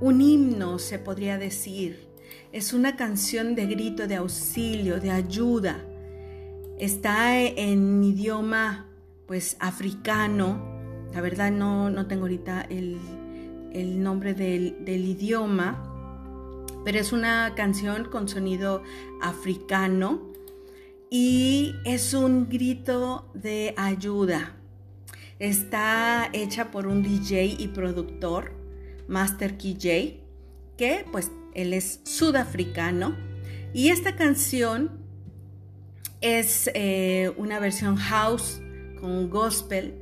un 0.00 0.20
himno, 0.22 0.78
se 0.78 0.98
podría 0.98 1.36
decir. 1.36 2.08
Es 2.52 2.72
una 2.72 2.96
canción 2.96 3.54
de 3.54 3.66
grito, 3.66 4.06
de 4.06 4.16
auxilio, 4.16 4.98
de 4.98 5.10
ayuda. 5.10 5.84
Está 6.78 7.38
en 7.38 8.02
idioma 8.02 8.86
pues 9.26 9.58
africano. 9.60 10.80
La 11.12 11.20
verdad 11.20 11.50
no, 11.50 11.90
no 11.90 12.06
tengo 12.06 12.22
ahorita 12.22 12.62
el, 12.62 12.98
nombre 14.02 14.32
del, 14.32 14.86
del 14.86 15.04
idioma, 15.04 15.84
pero 16.82 16.98
es 16.98 17.12
una 17.12 17.52
canción 17.54 18.06
con 18.06 18.26
sonido 18.26 18.82
africano 19.20 20.37
y 21.10 21.74
es 21.84 22.14
un 22.14 22.48
grito 22.48 23.30
de 23.34 23.74
ayuda. 23.76 24.54
Está 25.38 26.28
hecha 26.32 26.70
por 26.70 26.86
un 26.86 27.02
DJ 27.02 27.56
y 27.58 27.68
productor, 27.68 28.52
Master 29.06 29.56
KJ, 29.56 30.20
que 30.76 31.04
pues 31.10 31.30
él 31.54 31.72
es 31.72 32.00
sudafricano. 32.04 33.16
Y 33.72 33.88
esta 33.90 34.16
canción 34.16 34.90
es 36.20 36.70
eh, 36.74 37.32
una 37.36 37.60
versión 37.60 37.96
house 37.96 38.60
con 39.00 39.30
gospel 39.30 39.94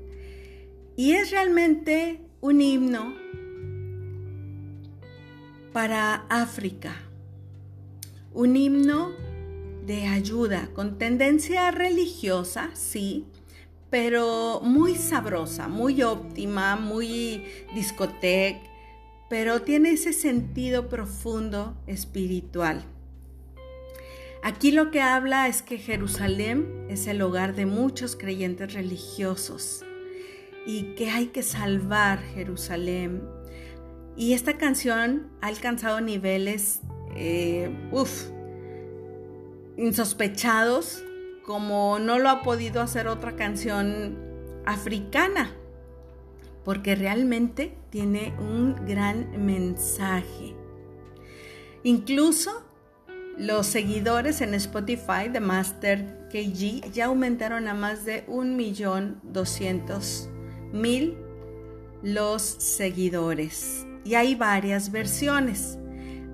y 0.96 1.12
es 1.12 1.30
realmente 1.30 2.22
un 2.40 2.60
himno 2.60 3.14
para 5.72 6.26
África. 6.30 6.96
Un 8.32 8.56
himno 8.56 9.25
de 9.86 10.06
ayuda, 10.06 10.68
con 10.74 10.98
tendencia 10.98 11.70
religiosa, 11.70 12.70
sí, 12.74 13.24
pero 13.88 14.60
muy 14.62 14.96
sabrosa, 14.96 15.68
muy 15.68 16.02
óptima, 16.02 16.74
muy 16.74 17.44
discoteca, 17.74 18.60
pero 19.30 19.62
tiene 19.62 19.92
ese 19.92 20.12
sentido 20.12 20.88
profundo 20.88 21.76
espiritual. 21.86 22.84
Aquí 24.42 24.70
lo 24.70 24.90
que 24.90 25.00
habla 25.00 25.48
es 25.48 25.62
que 25.62 25.78
Jerusalén 25.78 26.86
es 26.88 27.06
el 27.06 27.22
hogar 27.22 27.54
de 27.54 27.66
muchos 27.66 28.16
creyentes 28.16 28.74
religiosos 28.74 29.84
y 30.66 30.94
que 30.94 31.10
hay 31.10 31.26
que 31.26 31.42
salvar 31.42 32.20
Jerusalén. 32.34 33.22
Y 34.16 34.34
esta 34.34 34.56
canción 34.56 35.28
ha 35.40 35.48
alcanzado 35.48 36.00
niveles, 36.00 36.80
eh, 37.16 37.70
uff, 37.92 38.30
insospechados 39.76 41.02
como 41.44 41.98
no 41.98 42.18
lo 42.18 42.28
ha 42.28 42.42
podido 42.42 42.80
hacer 42.80 43.06
otra 43.06 43.36
canción 43.36 44.18
africana, 44.64 45.52
porque 46.64 46.96
realmente 46.96 47.78
tiene 47.90 48.34
un 48.38 48.74
gran 48.86 49.46
mensaje. 49.46 50.54
Incluso 51.84 52.64
los 53.38 53.66
seguidores 53.66 54.40
en 54.40 54.54
Spotify 54.54 55.28
de 55.32 55.40
Master 55.40 56.26
KG 56.30 56.90
ya 56.90 57.06
aumentaron 57.06 57.68
a 57.68 57.74
más 57.74 58.04
de 58.04 58.24
un 58.26 58.56
millón 58.56 59.20
doscientos 59.22 60.28
mil 60.72 61.16
los 62.02 62.42
seguidores. 62.42 63.86
Y 64.04 64.14
hay 64.14 64.34
varias 64.34 64.90
versiones. 64.90 65.78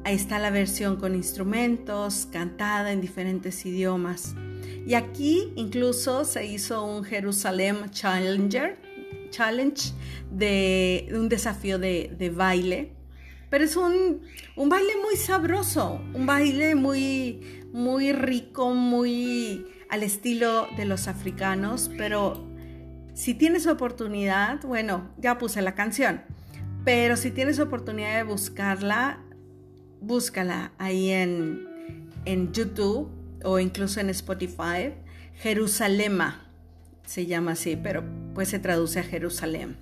Ahí 0.04 0.16
está 0.16 0.40
la 0.40 0.50
versión 0.50 0.96
con 0.96 1.14
instrumentos, 1.14 2.26
cantada 2.32 2.90
en 2.90 3.00
diferentes 3.00 3.64
idiomas. 3.64 4.34
Y 4.84 4.94
aquí 4.94 5.52
incluso 5.54 6.24
se 6.24 6.44
hizo 6.44 6.84
un 6.84 7.04
Jerusalem 7.04 7.88
Challenger, 7.90 8.78
Challenge 9.30 9.92
de 10.32 11.08
un 11.12 11.28
desafío 11.28 11.78
de, 11.78 12.32
baile. 12.34 12.92
Pero 13.48 13.64
es 13.64 13.76
un, 13.76 14.22
un, 14.56 14.68
baile 14.68 14.92
muy 15.04 15.16
sabroso, 15.16 16.00
un 16.14 16.26
baile 16.26 16.74
muy, 16.74 17.62
muy 17.72 18.12
rico, 18.12 18.74
muy 18.74 19.66
al 19.88 20.02
estilo 20.02 20.66
de 20.76 20.84
los 20.84 21.06
africanos. 21.06 21.90
Pero 21.96 22.44
si 23.14 23.34
tienes 23.34 23.68
oportunidad, 23.68 24.62
bueno, 24.62 25.10
ya 25.16 25.38
puse 25.38 25.62
la 25.62 25.76
canción. 25.76 26.22
Pero 26.84 27.16
si 27.16 27.30
tienes 27.30 27.60
oportunidad 27.60 28.16
de 28.16 28.24
buscarla, 28.24 29.20
búscala 30.02 30.72
ahí 30.78 31.10
en, 31.10 31.68
YouTube 32.52 33.08
o 33.44 33.58
incluso 33.58 34.00
en 34.00 34.10
Spotify. 34.10 34.92
Jerusalema 35.36 36.46
se 37.06 37.26
llama 37.26 37.52
así, 37.52 37.76
pero 37.76 38.04
pues 38.34 38.48
se 38.48 38.58
traduce 38.58 39.00
a 39.00 39.02
Jerusalén. 39.02 39.76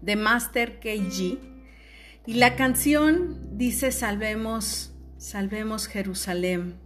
De 0.00 0.16
Master 0.16 0.78
KG. 0.80 1.38
Y 2.26 2.34
la 2.34 2.56
canción 2.56 3.58
dice 3.58 3.90
salvemos, 3.90 4.92
salvemos 5.16 5.86
Jerusalén. 5.86 6.76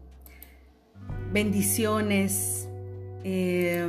Bendiciones. 1.32 2.68
Eh, 3.24 3.87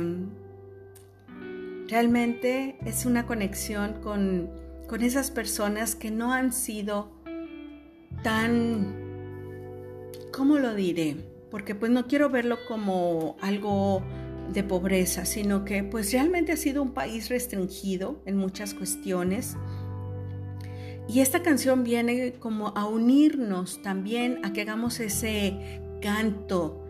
realmente 1.88 2.76
es 2.84 3.06
una 3.06 3.26
conexión 3.26 3.94
con, 4.02 4.50
con 4.88 5.02
esas 5.02 5.30
personas 5.30 5.94
que 5.94 6.10
no 6.10 6.32
han 6.32 6.52
sido 6.52 7.23
tan, 8.24 8.96
¿cómo 10.32 10.58
lo 10.58 10.74
diré? 10.74 11.16
Porque 11.52 11.76
pues 11.76 11.92
no 11.92 12.08
quiero 12.08 12.30
verlo 12.30 12.56
como 12.66 13.36
algo 13.40 14.02
de 14.52 14.64
pobreza, 14.64 15.24
sino 15.24 15.64
que 15.64 15.84
pues 15.84 16.10
realmente 16.10 16.50
ha 16.50 16.56
sido 16.56 16.82
un 16.82 16.92
país 16.92 17.28
restringido 17.28 18.20
en 18.24 18.36
muchas 18.36 18.74
cuestiones. 18.74 19.56
Y 21.06 21.20
esta 21.20 21.42
canción 21.42 21.84
viene 21.84 22.32
como 22.40 22.68
a 22.68 22.88
unirnos 22.88 23.82
también, 23.82 24.40
a 24.42 24.52
que 24.52 24.62
hagamos 24.62 24.98
ese 25.00 25.82
canto 26.00 26.84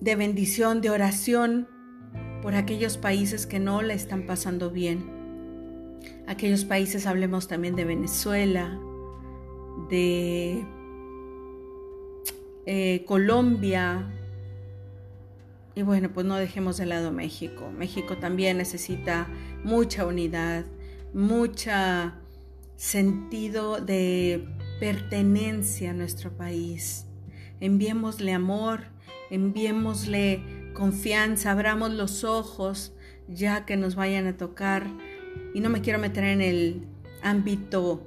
de 0.00 0.16
bendición, 0.16 0.80
de 0.80 0.90
oración 0.90 1.68
por 2.40 2.54
aquellos 2.54 2.96
países 2.96 3.46
que 3.46 3.58
no 3.58 3.82
la 3.82 3.92
están 3.92 4.24
pasando 4.24 4.70
bien. 4.70 5.04
Aquellos 6.26 6.64
países, 6.64 7.06
hablemos 7.06 7.48
también 7.48 7.76
de 7.76 7.84
Venezuela, 7.84 8.80
de 9.88 10.64
eh, 12.66 13.04
Colombia, 13.06 14.14
y 15.78 15.82
bueno, 15.82 16.12
pues 16.12 16.26
no 16.26 16.34
dejemos 16.34 16.76
de 16.76 16.86
lado 16.86 17.12
México. 17.12 17.70
México 17.70 18.16
también 18.16 18.58
necesita 18.58 19.28
mucha 19.62 20.06
unidad, 20.06 20.64
mucha 21.14 22.16
sentido 22.74 23.80
de 23.80 24.48
pertenencia 24.80 25.92
a 25.92 25.94
nuestro 25.94 26.36
país. 26.36 27.06
Enviémosle 27.60 28.32
amor, 28.32 28.86
enviémosle 29.30 30.72
confianza, 30.74 31.52
abramos 31.52 31.92
los 31.92 32.24
ojos 32.24 32.92
ya 33.28 33.64
que 33.64 33.76
nos 33.76 33.94
vayan 33.94 34.26
a 34.26 34.36
tocar. 34.36 34.84
Y 35.54 35.60
no 35.60 35.70
me 35.70 35.80
quiero 35.80 36.00
meter 36.00 36.24
en 36.24 36.40
el 36.40 36.88
ámbito 37.22 38.02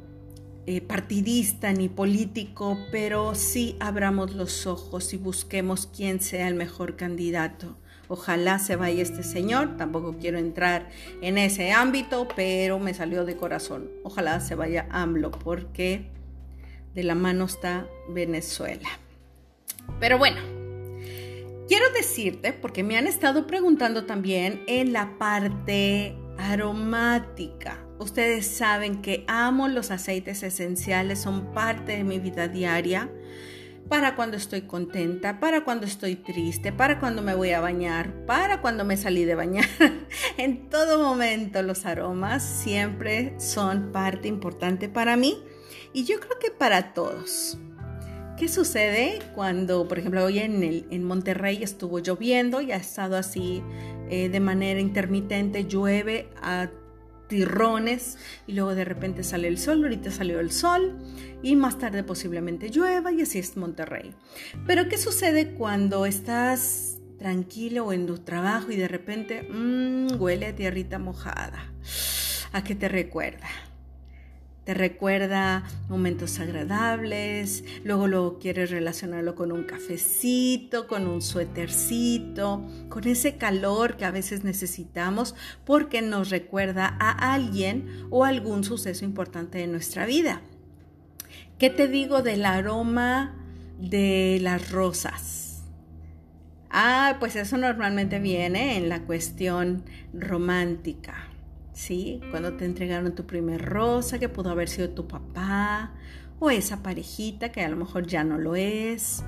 eh, 0.68 0.82
partidista 0.82 1.74
ni 1.74 1.90
político, 1.90 2.78
pero 2.92 3.34
sí 3.34 3.76
abramos 3.80 4.36
los 4.36 4.68
ojos 4.68 5.14
y 5.14 5.18
busquemos 5.18 5.88
quién 5.88 6.22
sea 6.22 6.48
el 6.48 6.56
mejor 6.56 6.96
candidato. 6.96 7.78
Ojalá 8.08 8.60
se 8.60 8.76
vaya 8.76 9.02
este 9.02 9.24
señor, 9.24 9.78
tampoco 9.78 10.18
quiero 10.20 10.38
entrar 10.38 10.90
en 11.22 11.38
ese 11.38 11.72
ámbito, 11.72 12.28
pero 12.36 12.78
me 12.78 12.94
salió 12.94 13.26
de 13.26 13.38
corazón. 13.38 13.90
Ojalá 14.04 14.40
se 14.42 14.54
vaya 14.54 14.86
AMLO, 14.92 15.32
porque 15.32 16.12
de 16.94 17.04
la 17.04 17.16
mano 17.16 17.46
está 17.46 17.88
Venezuela. 18.10 18.90
Pero 20.00 20.18
bueno, 20.18 20.42
quiero 21.68 21.86
decirte, 21.94 22.54
porque 22.54 22.84
me 22.84 22.98
han 22.98 23.08
estado 23.08 23.48
preguntando 23.48 24.06
también 24.06 24.62
en 24.68 24.94
la 24.94 25.18
parte 25.18 26.16
aromática. 26.38 27.80
Ustedes 28.02 28.48
saben 28.48 29.04
que 29.04 29.24
amo 29.28 29.68
los 29.68 29.92
aceites 29.92 30.42
esenciales, 30.42 31.20
son 31.20 31.54
parte 31.54 31.98
de 31.98 32.04
mi 32.04 32.18
vida 32.18 32.48
diaria. 32.48 33.12
Para 33.90 34.16
cuando 34.16 34.38
estoy 34.38 34.62
contenta, 34.62 35.40
para 35.40 35.64
cuando 35.64 35.86
estoy 35.86 36.16
triste, 36.16 36.72
para 36.72 37.00
cuando 37.00 37.22
me 37.22 37.36
voy 37.36 37.52
a 37.52 37.62
bañar, 37.62 38.26
para 38.26 38.60
cuando 38.60 38.86
me 38.86 38.98
salí 38.98 39.24
de 39.24 39.36
bañar. 39.36 39.68
en 40.38 40.68
todo 40.68 40.98
momento 40.98 41.62
los 41.62 41.86
aromas 41.86 42.42
siempre 42.42 43.40
son 43.40 43.92
parte 43.92 44.28
importante 44.28 44.90
para 44.90 45.16
mí 45.16 45.38
y 45.94 46.04
yo 46.06 46.20
creo 46.20 46.40
que 46.40 46.50
para 46.50 46.96
todos. 46.96 47.60
¿Qué 48.36 48.48
sucede 48.48 49.20
cuando, 49.36 49.88
por 49.88 50.00
ejemplo, 50.00 50.26
hoy 50.26 50.40
en, 50.40 50.64
el, 50.64 50.88
en 50.90 51.04
Monterrey 51.04 51.62
estuvo 51.62 52.00
lloviendo 52.00 52.62
y 52.62 52.72
ha 52.72 52.78
estado 52.78 53.16
así 53.16 53.62
eh, 54.10 54.30
de 54.30 54.40
manera 54.40 54.80
intermitente, 54.80 55.66
llueve 55.66 56.30
a 56.42 56.72
tirrones 57.32 58.18
y 58.46 58.52
luego 58.52 58.76
de 58.76 58.84
repente 58.84 59.24
sale 59.24 59.48
el 59.48 59.58
sol, 59.58 59.82
ahorita 59.84 60.12
salió 60.12 60.42
el 60.42 60.52
sol 60.52 60.98
y 61.42 61.56
más 61.56 61.80
tarde 61.80 62.04
posiblemente 62.04 62.70
llueva 62.70 63.14
y 63.14 63.22
así 63.22 63.40
es 63.40 63.56
Monterrey. 63.56 64.14
Pero 64.68 64.90
¿qué 64.90 64.98
sucede 64.98 65.54
cuando 65.54 66.06
estás 66.06 67.00
tranquilo 67.18 67.94
en 67.94 68.06
tu 68.06 68.18
trabajo 68.18 68.70
y 68.72 68.76
de 68.76 68.90
repente 68.90 69.48
mmm, 69.50 70.20
huele 70.20 70.48
a 70.48 70.56
tierrita 70.56 71.00
mojada? 71.00 71.72
¿A 72.52 72.66
qué 72.66 72.76
te 72.76 72.90
recuerda? 72.90 73.48
Te 74.64 74.76
recuerda 74.76 75.64
momentos 75.90 76.40
agradables, 76.40 77.64
luego 77.84 78.08
lo 78.08 78.38
quieres 78.40 78.70
relacionarlo 78.70 79.34
con 79.34 79.52
un 79.52 79.64
cafecito, 79.64 80.88
con 80.88 81.08
un 81.08 81.22
suétercito, 81.22 82.64
con 82.90 83.08
ese 83.08 83.38
calor 83.38 83.98
que 83.98 84.06
a 84.06 84.12
veces 84.12 84.44
necesitamos 84.44 85.36
porque 85.66 86.02
nos 86.04 86.30
recuerda 86.30 86.96
a 87.00 87.34
alguien 87.34 88.06
o 88.12 88.24
algún 88.24 88.64
suceso 88.64 89.04
importante 89.04 89.58
de 89.58 89.68
nuestra 89.68 90.06
vida. 90.06 90.42
¿Qué 91.58 91.72
te 91.72 91.88
digo 91.88 92.22
del 92.22 92.46
aroma 92.46 93.36
de 93.80 94.40
las 94.42 94.72
rosas? 94.72 95.64
Ah, 96.70 97.18
pues 97.20 97.36
eso 97.36 97.58
normalmente 97.58 98.20
viene 98.20 98.78
en 98.78 98.90
la 98.90 99.02
cuestión 99.02 99.84
romántica 100.14 101.31
¿sí? 101.74 102.22
Cuando 102.32 102.54
te 102.54 102.66
entregaron 102.66 103.16
tu 103.16 103.26
primer 103.26 103.64
rosa, 103.64 104.20
que 104.20 104.30
pudo 104.30 104.50
haber 104.50 104.70
sido 104.70 104.90
tu 104.90 105.08
papá, 105.08 105.94
o 106.40 106.50
esa 106.50 106.82
parejita 106.82 107.52
que 107.52 107.62
a 107.62 107.70
lo 107.70 107.78
mejor 107.78 108.08
ya 108.08 108.24
no 108.24 108.38
lo 108.38 108.56
es, 108.56 109.24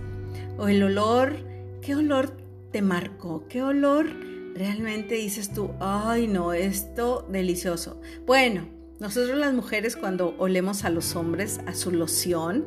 o 0.58 0.68
el 0.68 0.84
olor, 0.84 1.36
¿qué 1.82 1.96
olor 1.96 2.36
te 2.72 2.82
marcó? 2.82 3.48
¿Qué 3.48 3.62
olor 3.62 4.08
realmente 4.56 5.16
dices 5.16 5.54
tú, 5.54 5.72
ay 5.80 6.28
no, 6.28 6.54
esto 6.54 7.28
delicioso? 7.30 8.02
Bueno, 8.26 8.68
nosotros 9.00 9.38
las 9.38 9.54
mujeres 9.54 9.96
cuando 9.96 10.36
olemos 10.38 10.86
a 10.86 10.90
los 10.90 11.16
hombres, 11.16 11.60
a 11.66 11.74
su 11.74 11.92
loción, 11.92 12.66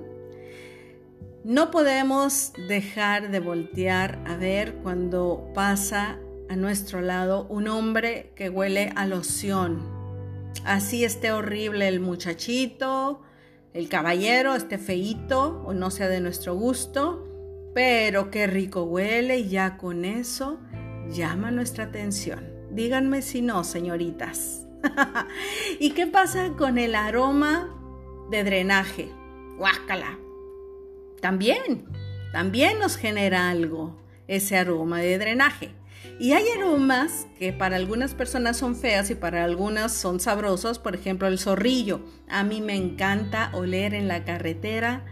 no 1.44 1.70
podemos 1.70 2.52
dejar 2.68 3.30
de 3.30 3.40
voltear 3.40 4.18
a 4.26 4.36
ver 4.36 4.74
cuando 4.82 5.50
pasa 5.54 6.18
a 6.48 6.56
nuestro 6.56 7.00
lado 7.00 7.46
un 7.48 7.68
hombre 7.68 8.32
que 8.34 8.48
huele 8.48 8.92
a 8.96 9.06
loción. 9.06 9.82
Así 10.64 11.04
esté 11.04 11.32
horrible 11.32 11.88
el 11.88 12.00
muchachito, 12.00 13.22
el 13.72 13.88
caballero, 13.88 14.54
esté 14.54 14.78
feito 14.78 15.62
o 15.66 15.74
no 15.74 15.90
sea 15.90 16.08
de 16.08 16.20
nuestro 16.20 16.54
gusto, 16.54 17.26
pero 17.74 18.30
qué 18.30 18.46
rico 18.46 18.84
huele 18.84 19.38
y 19.38 19.48
ya 19.48 19.76
con 19.76 20.04
eso 20.04 20.58
llama 21.10 21.50
nuestra 21.50 21.84
atención. 21.84 22.48
Díganme 22.70 23.22
si 23.22 23.42
no, 23.42 23.64
señoritas. 23.64 24.66
¿Y 25.78 25.90
qué 25.90 26.06
pasa 26.06 26.52
con 26.56 26.78
el 26.78 26.94
aroma 26.94 27.74
de 28.30 28.44
drenaje? 28.44 29.10
Guácala. 29.58 30.18
También, 31.20 31.84
también 32.32 32.78
nos 32.78 32.96
genera 32.96 33.50
algo 33.50 33.96
ese 34.28 34.56
aroma 34.56 35.00
de 35.00 35.18
drenaje. 35.18 35.70
Y 36.18 36.32
hay 36.32 36.44
aromas 36.56 37.26
que 37.38 37.52
para 37.52 37.76
algunas 37.76 38.14
personas 38.14 38.56
son 38.56 38.74
feas 38.74 39.10
y 39.10 39.14
para 39.14 39.44
algunas 39.44 39.92
son 39.92 40.20
sabrosos, 40.20 40.78
por 40.78 40.94
ejemplo 40.94 41.28
el 41.28 41.38
zorrillo. 41.38 42.00
A 42.28 42.42
mí 42.42 42.60
me 42.60 42.74
encanta 42.74 43.50
oler 43.52 43.94
en 43.94 44.08
la 44.08 44.24
carretera 44.24 45.04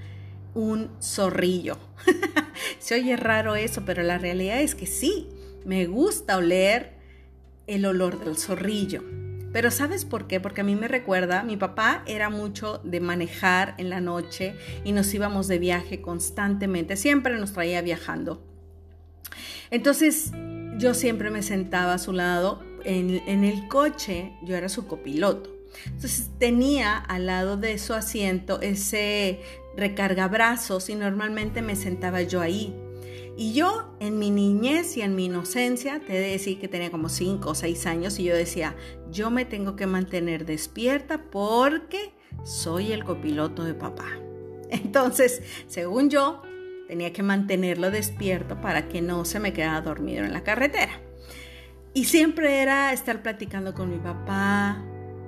un 0.54 0.90
zorrillo. 1.02 1.78
Se 2.78 2.94
oye 2.94 3.16
raro 3.16 3.54
eso, 3.54 3.84
pero 3.84 4.02
la 4.02 4.18
realidad 4.18 4.60
es 4.60 4.74
que 4.74 4.86
sí, 4.86 5.28
me 5.64 5.86
gusta 5.86 6.36
oler 6.36 6.94
el 7.66 7.84
olor 7.84 8.24
del 8.24 8.36
zorrillo. 8.36 9.02
Pero 9.52 9.70
¿sabes 9.70 10.04
por 10.04 10.26
qué? 10.26 10.40
Porque 10.40 10.62
a 10.62 10.64
mí 10.64 10.74
me 10.74 10.88
recuerda, 10.88 11.44
mi 11.44 11.56
papá 11.56 12.02
era 12.06 12.28
mucho 12.28 12.80
de 12.82 12.98
manejar 13.00 13.74
en 13.78 13.88
la 13.88 14.00
noche 14.00 14.56
y 14.84 14.92
nos 14.92 15.14
íbamos 15.14 15.46
de 15.46 15.58
viaje 15.60 16.00
constantemente, 16.00 16.96
siempre 16.96 17.38
nos 17.38 17.52
traía 17.52 17.80
viajando. 17.80 18.44
Entonces, 19.70 20.32
yo 20.78 20.94
siempre 20.94 21.30
me 21.30 21.42
sentaba 21.42 21.94
a 21.94 21.98
su 21.98 22.12
lado 22.12 22.62
en, 22.84 23.44
el 23.44 23.68
coche, 23.68 24.32
yo 24.42 24.56
era 24.56 24.68
su 24.68 24.86
copiloto. 24.86 25.50
Entonces 25.86 26.30
tenía 26.38 26.96
al 26.96 27.26
lado 27.26 27.56
de 27.56 27.78
su 27.78 27.94
asiento 27.94 28.60
ese 28.60 29.40
recargabrazos 29.76 30.88
y 30.88 30.94
normalmente 30.94 31.62
me 31.62 31.76
sentaba 31.76 32.22
yo 32.22 32.40
ahí. 32.40 32.74
Y 33.36 33.52
yo 33.52 33.96
en 33.98 34.18
mi 34.18 34.30
niñez 34.30 34.96
y 34.96 35.02
en 35.02 35.16
mi 35.16 35.24
inocencia, 35.24 36.00
te 36.00 36.16
he 36.16 36.20
de 36.20 36.30
decir 36.30 36.60
que 36.60 36.68
tenía 36.68 36.90
como 36.92 37.08
5 37.08 37.50
o 37.50 37.54
6 37.54 37.86
años 37.86 38.18
y 38.20 38.24
yo 38.24 38.36
decía, 38.36 38.76
yo 39.10 39.30
me 39.30 39.44
tengo 39.44 39.74
que 39.74 39.86
mantener 39.86 40.44
despierta 40.46 41.20
porque 41.30 42.12
soy 42.44 42.92
el 42.92 43.04
copiloto 43.04 43.64
de 43.64 43.74
papá. 43.74 44.06
Entonces, 44.70 45.42
según 45.66 46.10
yo, 46.10 46.42
Tenía 46.88 47.12
que 47.12 47.22
mantenerlo 47.22 47.90
despierto 47.90 48.60
para 48.60 48.88
que 48.88 49.00
no 49.00 49.24
se 49.24 49.40
me 49.40 49.52
quedara 49.52 49.80
dormido 49.80 50.24
en 50.24 50.32
la 50.32 50.42
carretera. 50.42 51.00
Y 51.94 52.04
siempre 52.04 52.60
era 52.60 52.92
estar 52.92 53.22
platicando 53.22 53.72
con 53.72 53.90
mi 53.90 53.98
papá, 53.98 54.82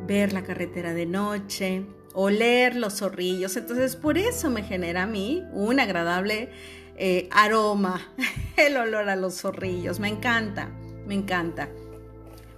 ver 0.06 0.32
la 0.32 0.42
carretera 0.42 0.94
de 0.94 1.06
noche, 1.06 1.86
oler 2.12 2.76
los 2.76 2.98
zorrillos. 2.98 3.56
Entonces 3.56 3.96
por 3.96 4.18
eso 4.18 4.50
me 4.50 4.62
genera 4.62 5.04
a 5.04 5.06
mí 5.06 5.44
un 5.52 5.78
agradable 5.80 6.50
eh, 6.96 7.28
aroma, 7.30 8.00
el 8.56 8.76
olor 8.76 9.08
a 9.08 9.16
los 9.16 9.40
zorrillos. 9.40 10.00
Me 10.00 10.08
encanta, 10.08 10.70
me 11.06 11.14
encanta. 11.14 11.68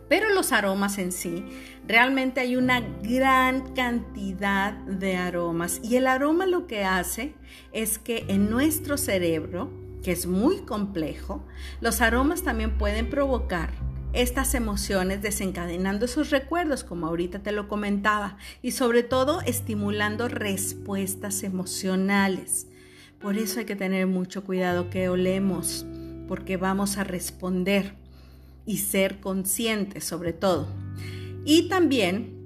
Pero 0.09 0.31
los 0.31 0.53
aromas 0.53 0.99
en 0.99 1.13
sí, 1.13 1.45
realmente 1.89 2.41
hay 2.41 2.55
una 2.57 2.81
gran 2.81 3.75
cantidad 3.75 4.75
de 4.75 5.17
aromas 5.17 5.81
y 5.83 5.97
el 5.97 6.07
aroma 6.07 6.47
lo 6.47 6.67
que 6.67 6.85
hace 6.85 7.35
es 7.73 7.99
que 7.99 8.27
en 8.29 8.51
nuestro 8.51 8.99
cerebro, 8.99 9.71
que 10.03 10.13
es 10.13 10.27
muy 10.27 10.59
complejo, 10.59 11.45
los 11.81 12.03
aromas 12.03 12.43
también 12.43 12.77
pueden 12.77 13.09
provocar 13.09 13.71
estas 14.13 14.55
emociones 14.55 15.23
desencadenando 15.23 16.05
esos 16.05 16.31
recuerdos, 16.31 16.85
como 16.85 17.07
ahorita 17.07 17.41
te 17.41 17.53
lo 17.53 17.69
comentaba, 17.69 18.37
y 18.63 18.73
sobre 18.73 19.03
todo 19.03 19.41
estimulando 19.43 20.29
respuestas 20.29 21.43
emocionales. 21.43 22.67
Por 23.19 23.37
eso 23.37 23.61
hay 23.61 23.67
que 23.67 23.77
tener 23.77 24.07
mucho 24.07 24.45
cuidado 24.45 24.91
que 24.91 25.09
olemos, 25.09 25.87
porque 26.27 26.57
vamos 26.57 26.97
a 26.99 27.05
responder 27.05 27.95
y 28.67 28.79
ser 28.79 29.21
consciente 29.21 30.01
sobre 30.01 30.33
todo. 30.33 30.69
Y 31.45 31.69
también 31.69 32.39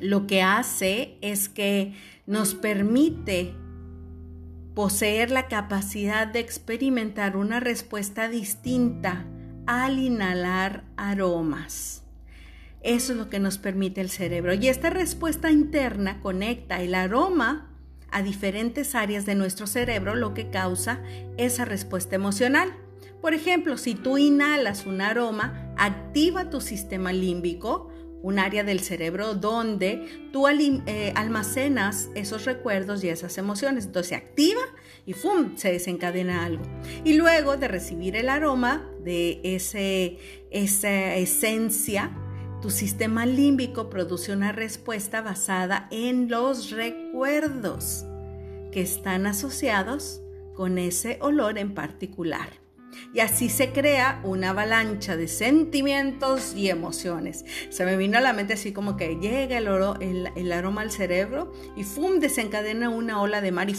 lo 0.00 0.26
que 0.26 0.42
hace 0.42 1.16
es 1.20 1.48
que 1.48 1.94
nos 2.26 2.54
permite 2.54 3.54
poseer 4.74 5.30
la 5.30 5.46
capacidad 5.48 6.26
de 6.26 6.40
experimentar 6.40 7.36
una 7.36 7.60
respuesta 7.60 8.28
distinta 8.28 9.24
al 9.66 9.98
inhalar 9.98 10.84
aromas. 10.96 12.02
Eso 12.82 13.12
es 13.12 13.18
lo 13.18 13.30
que 13.30 13.40
nos 13.40 13.56
permite 13.56 14.00
el 14.00 14.10
cerebro. 14.10 14.52
Y 14.52 14.68
esta 14.68 14.90
respuesta 14.90 15.50
interna 15.50 16.20
conecta 16.20 16.82
el 16.82 16.94
aroma 16.94 17.70
a 18.10 18.22
diferentes 18.22 18.94
áreas 18.94 19.24
de 19.24 19.34
nuestro 19.34 19.66
cerebro, 19.66 20.14
lo 20.14 20.34
que 20.34 20.50
causa 20.50 21.00
esa 21.38 21.64
respuesta 21.64 22.16
emocional. 22.16 22.74
Por 23.22 23.32
ejemplo, 23.32 23.78
si 23.78 23.94
tú 23.94 24.18
inhalas 24.18 24.84
un 24.84 25.00
aroma, 25.00 25.72
activa 25.78 26.50
tu 26.50 26.60
sistema 26.60 27.12
límbico, 27.12 27.90
un 28.24 28.38
área 28.38 28.64
del 28.64 28.80
cerebro 28.80 29.34
donde 29.34 30.30
tú 30.32 30.48
eh, 30.48 31.12
almacenas 31.14 32.08
esos 32.14 32.46
recuerdos 32.46 33.04
y 33.04 33.10
esas 33.10 33.36
emociones. 33.36 33.84
Entonces 33.84 34.08
se 34.08 34.14
activa 34.14 34.62
y 35.04 35.12
¡fum! 35.12 35.58
se 35.58 35.70
desencadena 35.70 36.46
algo. 36.46 36.64
Y 37.04 37.12
luego 37.14 37.58
de 37.58 37.68
recibir 37.68 38.16
el 38.16 38.30
aroma 38.30 38.90
de 39.04 39.42
ese, 39.44 40.16
esa 40.50 41.16
esencia, 41.16 42.12
tu 42.62 42.70
sistema 42.70 43.26
límbico 43.26 43.90
produce 43.90 44.32
una 44.32 44.52
respuesta 44.52 45.20
basada 45.20 45.86
en 45.90 46.30
los 46.30 46.70
recuerdos 46.70 48.06
que 48.72 48.80
están 48.80 49.26
asociados 49.26 50.22
con 50.54 50.78
ese 50.78 51.18
olor 51.20 51.58
en 51.58 51.74
particular. 51.74 52.63
Y 53.12 53.20
así 53.20 53.48
se 53.48 53.72
crea 53.72 54.20
una 54.24 54.50
avalancha 54.50 55.16
de 55.16 55.28
sentimientos 55.28 56.54
y 56.54 56.68
emociones. 56.68 57.44
Se 57.70 57.84
me 57.84 57.96
vino 57.96 58.18
a 58.18 58.20
la 58.20 58.32
mente 58.32 58.54
así 58.54 58.72
como 58.72 58.96
que 58.96 59.16
llega 59.16 59.58
el, 59.58 60.30
el, 60.36 60.52
aroma 60.52 60.82
al 60.82 60.90
cerebro 60.90 61.52
y 61.76 61.84
¡fum! 61.84 62.18
desencadena 62.20 62.88
una 62.88 63.20
ola 63.20 63.40
de 63.40 63.52
mar 63.52 63.70
y, 63.70 63.76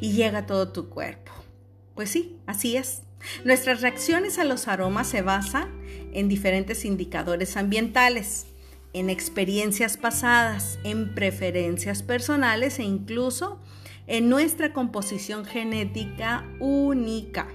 y 0.00 0.12
llega 0.12 0.46
todo 0.46 0.72
tu 0.72 0.88
cuerpo. 0.88 1.32
Pues 1.94 2.10
sí, 2.10 2.38
así 2.46 2.76
es. 2.76 3.02
Nuestras 3.44 3.82
reacciones 3.82 4.38
a 4.38 4.44
los 4.44 4.68
aromas 4.68 5.08
se 5.08 5.22
basan 5.22 5.68
en 6.12 6.28
diferentes 6.28 6.84
indicadores 6.84 7.56
ambientales, 7.56 8.46
en 8.92 9.10
experiencias 9.10 9.96
pasadas, 9.96 10.78
en 10.84 11.14
preferencias 11.14 12.02
personales 12.02 12.78
e 12.78 12.84
incluso 12.84 13.60
en 14.06 14.28
nuestra 14.28 14.72
composición 14.72 15.44
genética 15.44 16.44
única. 16.58 17.46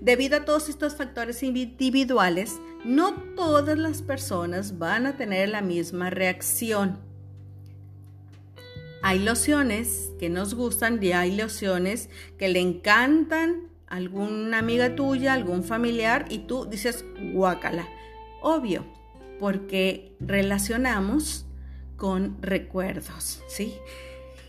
Debido 0.00 0.38
a 0.38 0.44
todos 0.44 0.68
estos 0.68 0.96
factores 0.96 1.42
individuales, 1.42 2.58
no 2.84 3.14
todas 3.34 3.78
las 3.78 4.02
personas 4.02 4.78
van 4.78 5.06
a 5.06 5.16
tener 5.16 5.48
la 5.48 5.62
misma 5.62 6.10
reacción. 6.10 6.98
Hay 9.02 9.20
lociones 9.20 10.10
que 10.18 10.28
nos 10.28 10.54
gustan 10.54 11.02
y 11.02 11.12
hay 11.12 11.36
lociones 11.36 12.10
que 12.36 12.48
le 12.48 12.60
encantan 12.60 13.68
a 13.86 13.96
alguna 13.96 14.58
amiga 14.58 14.96
tuya, 14.96 15.32
algún 15.32 15.62
familiar 15.62 16.26
y 16.28 16.40
tú 16.40 16.66
dices 16.66 17.04
guácala. 17.32 17.88
Obvio, 18.42 18.84
porque 19.38 20.16
relacionamos 20.20 21.46
con 21.96 22.40
recuerdos, 22.42 23.42
¿sí? 23.48 23.74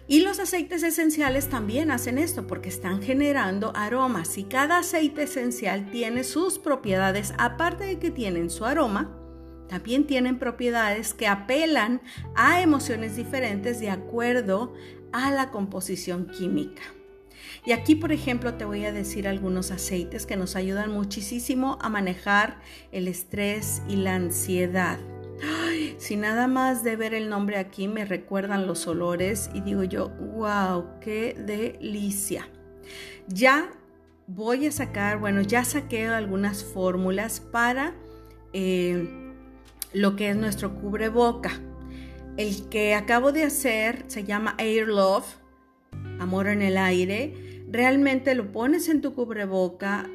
Y 0.10 0.22
los 0.22 0.40
aceites 0.40 0.82
esenciales 0.82 1.50
también 1.50 1.92
hacen 1.92 2.18
esto 2.18 2.48
porque 2.48 2.68
están 2.68 3.00
generando 3.04 3.72
aromas 3.76 4.40
y 4.40 4.44
cada 4.44 4.80
aceite 4.80 5.24
esencial 5.24 5.92
tiene 5.92 6.24
sus 6.24 6.58
propiedades, 6.58 7.32
aparte 7.38 7.84
de 7.84 8.00
que 8.00 8.10
tienen 8.10 8.50
su 8.50 8.66
aroma, 8.66 9.16
también 9.68 10.08
tienen 10.08 10.40
propiedades 10.40 11.14
que 11.14 11.28
apelan 11.28 12.02
a 12.36 12.60
emociones 12.60 13.18
diferentes 13.18 13.80
de 13.80 13.92
acuerdo 13.92 14.74
a 15.14 15.30
la 15.30 15.52
composición 15.52 16.26
química. 16.26 16.82
Y 17.64 17.74
aquí, 17.74 17.94
por 17.94 18.12
ejemplo, 18.12 18.56
te 18.56 18.66
voy 18.66 18.86
a 18.86 18.92
decir 18.92 19.28
algunos 19.28 19.70
aceites 19.70 20.26
que 20.26 20.38
nos 20.38 20.56
ayudan 20.56 20.92
muchísimo 20.92 21.78
a 21.82 21.90
manejar 21.90 22.62
el 22.92 23.08
estrés 23.08 23.84
y 23.88 23.98
la 23.98 24.16
ansiedad. 24.16 24.98
Si 25.98 26.16
nada 26.16 26.48
más 26.48 26.84
de 26.84 26.96
ver 26.96 27.14
el 27.14 27.30
nombre 27.30 27.58
aquí 27.58 27.88
me 27.88 28.06
recuerdan 28.06 28.68
los 28.68 28.88
olores 28.88 29.50
y 29.54 29.62
digo 29.62 29.84
yo, 29.84 30.10
wow, 30.10 31.00
qué 31.02 31.36
delicia. 31.38 32.48
Ya 33.28 33.70
voy 34.28 34.68
a 34.68 34.72
sacar, 34.72 35.20
bueno, 35.20 35.42
ya 35.42 35.64
saqué 35.64 36.08
algunas 36.08 36.64
fórmulas 36.64 37.40
para 37.40 37.94
eh, 38.54 39.34
lo 39.94 40.16
que 40.16 40.30
es 40.30 40.36
nuestro 40.36 40.76
cubreboca. 40.76 41.52
El 42.38 42.70
que 42.70 42.96
acabo 42.96 43.32
de 43.32 43.44
hacer 43.44 44.06
se 44.08 44.24
llama 44.24 44.56
Air 44.58 44.88
Love, 44.88 45.28
amor 46.20 46.48
en 46.48 46.62
el 46.62 46.78
aire. 46.78 47.66
Realmente 47.70 48.34
lo 48.36 48.52
pones 48.52 48.88
en 48.88 49.02
tu 49.02 49.14
cubreboca, 49.14 50.10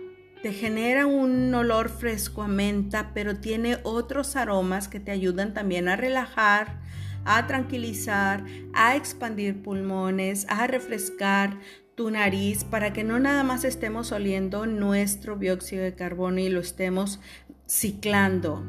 te 0.44 0.52
genera 0.52 1.06
un 1.06 1.54
olor 1.54 1.88
fresco 1.88 2.42
a 2.42 2.48
menta, 2.48 3.12
pero 3.14 3.38
tiene 3.38 3.78
otros 3.82 4.36
aromas 4.36 4.88
que 4.88 5.00
te 5.00 5.10
ayudan 5.10 5.54
también 5.54 5.88
a 5.88 5.96
relajar, 5.96 6.82
a 7.24 7.46
tranquilizar, 7.46 8.44
a 8.74 8.94
expandir 8.94 9.62
pulmones, 9.62 10.44
a 10.50 10.66
refrescar 10.66 11.58
tu 11.94 12.10
nariz 12.10 12.62
para 12.62 12.92
que 12.92 13.04
no 13.04 13.18
nada 13.18 13.42
más 13.42 13.64
estemos 13.64 14.12
oliendo 14.12 14.66
nuestro 14.66 15.36
dióxido 15.36 15.82
de 15.82 15.94
carbono 15.94 16.40
y 16.40 16.50
lo 16.50 16.60
estemos 16.60 17.20
ciclando 17.66 18.62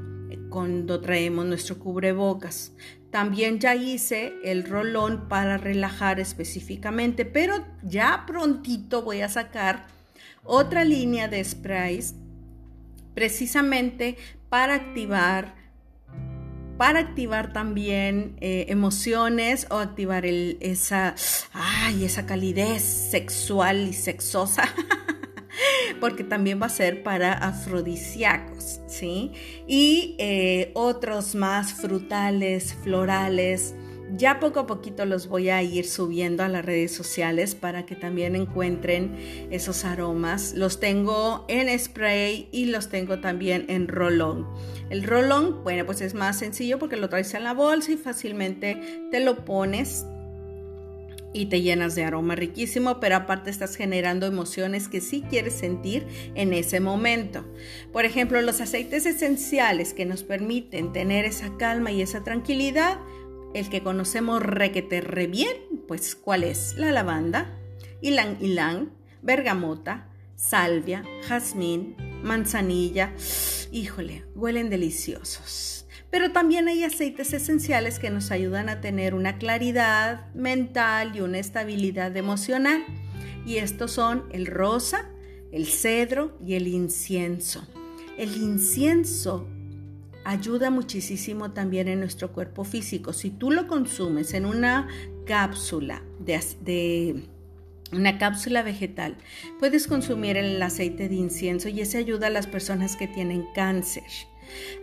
cuando 0.50 1.02
traemos 1.02 1.46
nuestro 1.46 1.78
cubrebocas. 1.78 2.72
También 3.12 3.60
ya 3.60 3.76
hice 3.76 4.32
el 4.46 4.64
rolón 4.64 5.28
para 5.28 5.58
relajar 5.58 6.22
específicamente, 6.22 7.26
pero 7.26 7.66
ya 7.84 8.24
prontito 8.26 9.02
voy 9.02 9.20
a 9.20 9.28
sacar 9.28 9.94
otra 10.46 10.84
línea 10.84 11.28
de 11.28 11.44
sprays 11.44 12.16
precisamente 13.14 14.18
para 14.50 14.76
activar 14.76 15.66
para 16.78 17.00
activar 17.00 17.54
también 17.54 18.36
eh, 18.42 18.66
emociones 18.68 19.68
o 19.70 19.76
activar 19.76 20.26
esa, 20.26 21.16
ay, 21.54 22.04
esa 22.04 22.26
calidez 22.26 22.82
sexual 22.82 23.88
y 23.88 23.94
sexosa, 23.94 24.64
porque 26.02 26.26
también 26.26 26.62
va 26.62 26.66
a 26.66 26.70
ser 26.70 27.02
para 27.02 27.34
afrodisíacos, 27.34 28.82
¿sí? 28.88 29.32
Y 29.68 30.16
eh, 30.20 30.72
otros 30.74 31.34
más 31.34 31.74
frutales, 31.74 32.74
florales, 32.84 33.74
ya 34.14 34.40
poco 34.40 34.62
a 34.62 34.68
poquito 34.68 35.06
los 35.06 35.28
voy 35.28 35.50
a 35.50 35.62
ir 35.64 35.86
subiendo 35.86 36.44
a 36.44 36.48
las 36.48 36.64
redes 36.64 36.92
sociales 36.92 37.56
para 37.56 37.86
que 37.86 37.96
también 37.96 38.36
encuentren 38.36 39.16
esos 39.52 39.86
aromas. 39.86 40.54
Los 40.54 40.80
tengo 40.80 41.46
en 41.48 41.78
spray 41.78 42.48
y 42.52 42.66
los 42.66 42.90
tengo 42.90 43.20
también 43.20 43.66
en 43.68 43.88
rolón. 43.88 44.48
El 44.90 45.04
rolón, 45.04 45.64
bueno, 45.64 45.86
pues 45.86 46.02
es 46.02 46.14
más 46.14 46.40
sencillo 46.40 46.80
porque 46.80 46.98
lo 46.98 47.10
traes 47.10 47.34
en 47.34 47.44
la 47.44 47.54
bolsa 47.54 47.92
y 47.92 47.98
fácilmente 47.98 49.08
te 49.12 49.20
lo 49.20 49.44
pones 49.44 50.06
y 51.36 51.48
te 51.48 51.62
llenas 51.62 51.96
de 51.96 52.06
aroma 52.06 52.36
riquísimo, 52.36 53.02
pero 53.02 53.18
aparte 53.18 53.50
estás 53.50 53.76
generando 53.76 54.26
emociones 54.26 54.88
que 54.88 55.02
sí 55.02 55.22
quieres 55.30 55.54
sentir 55.54 56.08
en 56.34 56.54
ese 56.54 56.80
momento. 56.80 57.44
Por 57.92 58.06
ejemplo, 58.06 58.42
los 58.42 58.62
aceites 58.62 59.06
esenciales 59.06 59.94
que 59.94 60.06
nos 60.06 60.24
permiten 60.24 60.94
tener 60.94 61.26
esa 61.26 61.58
calma 61.58 61.92
y 61.92 62.02
esa 62.02 62.24
tranquilidad 62.24 63.00
el 63.56 63.70
que 63.70 63.82
conocemos 63.82 64.44
requete 64.44 65.00
re 65.00 65.28
bien, 65.28 65.56
pues 65.88 66.14
¿cuál 66.14 66.44
es? 66.44 66.76
La 66.76 66.92
lavanda, 66.92 67.58
ylang 68.02 68.38
ylang, 68.40 68.90
bergamota, 69.22 70.10
salvia, 70.36 71.06
jazmín, 71.26 71.96
manzanilla. 72.22 73.14
Híjole, 73.72 74.26
huelen 74.36 74.70
deliciosos. 74.70 75.88
Pero 76.12 76.34
también 76.34 76.68
hay 76.68 76.84
aceites 76.84 77.32
esenciales 77.32 77.98
que 77.98 78.10
nos 78.10 78.30
ayudan 78.32 78.68
a 78.68 78.82
tener 78.82 79.16
una 79.16 79.38
claridad 79.38 80.34
mental 80.34 81.16
y 81.16 81.22
una 81.22 81.40
estabilidad 81.40 82.16
emocional. 82.18 82.84
Y 83.46 83.58
estos 83.58 83.92
son 83.92 84.26
el 84.34 84.48
rosa, 84.48 85.10
el 85.54 85.66
cedro 85.68 86.38
y 86.46 86.56
el 86.56 86.68
incienso. 86.68 87.66
El 88.18 88.36
incienso 88.36 89.48
ayuda 90.26 90.72
muchísimo 90.72 91.52
también 91.52 91.88
en 91.88 92.00
nuestro 92.00 92.34
cuerpo 92.34 92.66
físico. 92.66 93.14
Si 93.14 93.30
tú 93.30 93.52
lo 93.52 93.68
consumes 93.68 94.34
en 94.34 94.46
una 94.46 94.88
cápsula 95.26 96.02
de, 96.20 97.24
una 97.94 98.18
cápsula 98.18 98.64
vegetal, 98.64 99.16
puedes 99.60 99.88
consumir 99.88 100.36
el 100.36 100.62
aceite 100.62 101.08
de 101.08 101.16
incienso 101.16 101.70
y 101.70 101.80
ese 101.80 102.00
ayuda 102.00 102.28
a 102.28 102.32
las 102.32 102.48
personas 102.48 102.96
que 102.96 103.08
tienen 103.08 103.46
cáncer. 103.54 104.04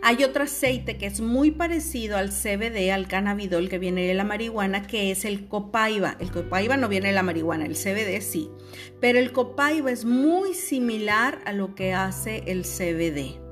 Hay 0.01 0.23
otro 0.23 0.43
aceite 0.43 0.97
que 0.97 1.05
es 1.05 1.21
muy 1.21 1.51
parecido 1.51 2.17
al 2.17 2.29
CBD, 2.29 2.91
al 2.91 3.07
cannabidol 3.07 3.69
que 3.69 3.79
viene 3.79 4.05
de 4.05 4.13
la 4.13 4.23
marihuana, 4.23 4.87
que 4.87 5.11
es 5.11 5.25
el 5.25 5.47
copaiba. 5.47 6.17
El 6.19 6.31
copaiba 6.31 6.77
no 6.77 6.89
viene 6.89 7.07
de 7.07 7.13
la 7.13 7.23
marihuana, 7.23 7.65
el 7.65 7.75
CBD 7.75 8.21
sí. 8.21 8.49
Pero 8.99 9.19
el 9.19 9.31
copaiba 9.31 9.91
es 9.91 10.05
muy 10.05 10.53
similar 10.53 11.41
a 11.45 11.53
lo 11.53 11.75
que 11.75 11.93
hace 11.93 12.43
el 12.47 12.63
CBD. 12.63 13.42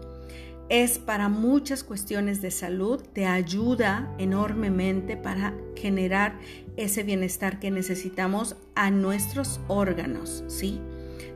Es 0.71 0.99
para 0.99 1.27
muchas 1.27 1.83
cuestiones 1.83 2.41
de 2.41 2.49
salud, 2.49 3.03
te 3.11 3.25
ayuda 3.25 4.09
enormemente 4.17 5.17
para 5.17 5.53
generar 5.75 6.39
ese 6.77 7.03
bienestar 7.03 7.59
que 7.59 7.69
necesitamos 7.69 8.55
a 8.73 8.89
nuestros 8.89 9.59
órganos, 9.67 10.45
¿sí? 10.47 10.79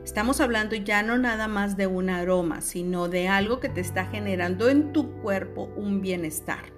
Estamos 0.02 0.40
hablando 0.40 0.74
ya 0.74 1.02
no 1.02 1.18
nada 1.18 1.48
más 1.48 1.76
de 1.76 1.86
un 1.86 2.08
aroma, 2.08 2.62
sino 2.62 3.10
de 3.10 3.28
algo 3.28 3.60
que 3.60 3.68
te 3.68 3.82
está 3.82 4.06
generando 4.06 4.70
en 4.70 4.94
tu 4.94 5.10
cuerpo 5.20 5.70
un 5.76 6.00
bienestar. 6.00 6.75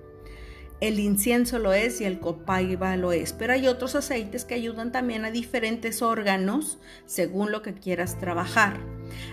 El 0.81 1.01
incienso 1.01 1.59
lo 1.59 1.73
es 1.73 2.01
y 2.01 2.05
el 2.05 2.21
copaiba 2.21 2.97
lo 2.97 3.11
es, 3.11 3.33
pero 3.33 3.53
hay 3.53 3.67
otros 3.67 3.97
aceites 3.97 4.45
que 4.45 4.55
ayudan 4.55 4.93
también 4.93 5.25
a 5.25 5.33
diferentes 5.33 6.03
órganos 6.03 6.79
según 7.05 7.51
lo 7.51 7.63
que 7.63 7.75
quieras 7.75 8.19
trabajar. 8.19 8.79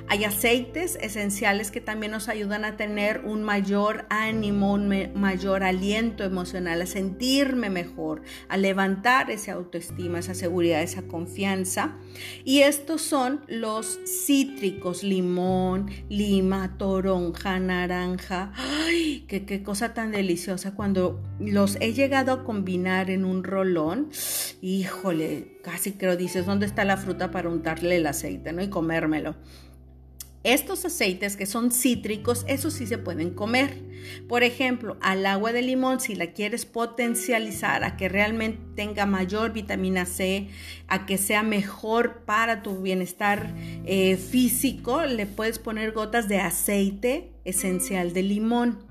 Hay 0.08 0.24
aceites 0.24 0.98
esenciales 1.02 1.70
que 1.70 1.82
también 1.82 2.12
nos 2.12 2.30
ayudan 2.30 2.66
a 2.66 2.78
tener 2.78 3.22
un 3.26 3.44
mayor 3.44 4.06
ánimo, 4.10 4.74
un 4.74 5.12
mayor 5.14 5.64
aliento 5.64 6.24
emocional, 6.24 6.82
a 6.82 6.86
sentirme 6.86 7.70
mejor, 7.70 8.22
a 8.48 8.58
levantar 8.58 9.30
esa 9.30 9.54
autoestima, 9.54 10.20
esa 10.20 10.34
seguridad, 10.34 10.82
esa 10.82 11.04
confianza. 11.04 11.96
Y 12.44 12.62
estos 12.62 13.02
son 13.02 13.42
los 13.48 14.00
cítricos, 14.06 15.04
limón, 15.04 15.92
lima, 16.10 16.78
toronja, 16.78 17.60
naranja. 17.60 18.52
¡Ay! 18.56 19.26
Qué, 19.28 19.46
qué 19.46 19.62
cosa 19.62 19.94
tan 19.94 20.12
deliciosa 20.12 20.74
cuando 20.74 21.22
los 21.40 21.78
he 21.82 21.94
llegado 21.94 22.32
a 22.32 22.44
combinar 22.44 23.10
en 23.10 23.26
un 23.26 23.44
rolón. 23.44 24.10
Híjole, 24.62 25.60
casi 25.64 25.94
creo 25.94 26.16
dices, 26.16 26.46
¿dónde 26.46 26.66
está 26.66 26.86
la 26.86 26.98
fruta 26.98 27.32
para 27.32 27.50
untarle 27.50 27.98
el 27.98 28.08
aceite, 28.08 28.54
¿no? 28.54 28.62
Y 28.62 28.70
comérmelo. 28.70 29.36
Estos 30.46 30.86
aceites 30.86 31.38
que 31.38 31.48
son 31.48 31.72
cítricos, 31.72 32.46
esos 32.48 32.74
sí 32.74 32.86
se 32.86 33.00
pueden 33.00 33.32
comer. 33.32 33.82
Por 34.28 34.44
ejemplo, 34.44 34.96
al 35.02 35.26
agua 35.26 35.52
de 35.52 35.64
limón, 35.64 36.00
si 36.00 36.14
la 36.14 36.34
quieres 36.34 36.68
potencializar 36.68 37.84
a 37.84 37.98
que 37.98 38.10
realmente 38.10 38.62
tenga 38.76 39.08
mayor 39.08 39.54
vitamina 39.54 40.06
C, 40.06 40.50
a 40.88 41.08
que 41.08 41.18
sea 41.18 41.42
mejor 41.42 42.26
para 42.26 42.62
tu 42.62 42.80
bienestar 42.84 43.56
eh, 43.86 44.18
físico, 44.18 45.02
le 45.02 45.26
puedes 45.26 45.58
poner 45.58 45.94
gotas 45.94 46.30
de 46.30 46.38
aceite 46.38 47.32
esencial 47.44 48.14
de 48.14 48.22
limón. 48.22 48.85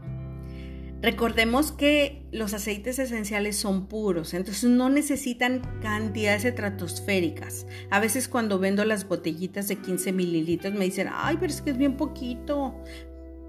Recordemos 1.04 1.70
que 1.70 2.22
los 2.32 2.54
aceites 2.54 2.98
esenciales 2.98 3.56
son 3.56 3.88
puros, 3.88 4.32
entonces 4.32 4.70
no 4.70 4.88
necesitan 4.88 5.60
cantidades 5.82 6.46
estratosféricas. 6.46 7.66
A 7.90 8.00
veces 8.00 8.26
cuando 8.26 8.58
vendo 8.58 8.86
las 8.86 9.06
botellitas 9.06 9.68
de 9.68 9.76
15 9.76 10.12
mililitros 10.12 10.72
me 10.72 10.86
dicen, 10.86 11.10
ay, 11.12 11.36
pero 11.38 11.52
es 11.52 11.60
que 11.60 11.72
es 11.72 11.76
bien 11.76 11.98
poquito. 11.98 12.82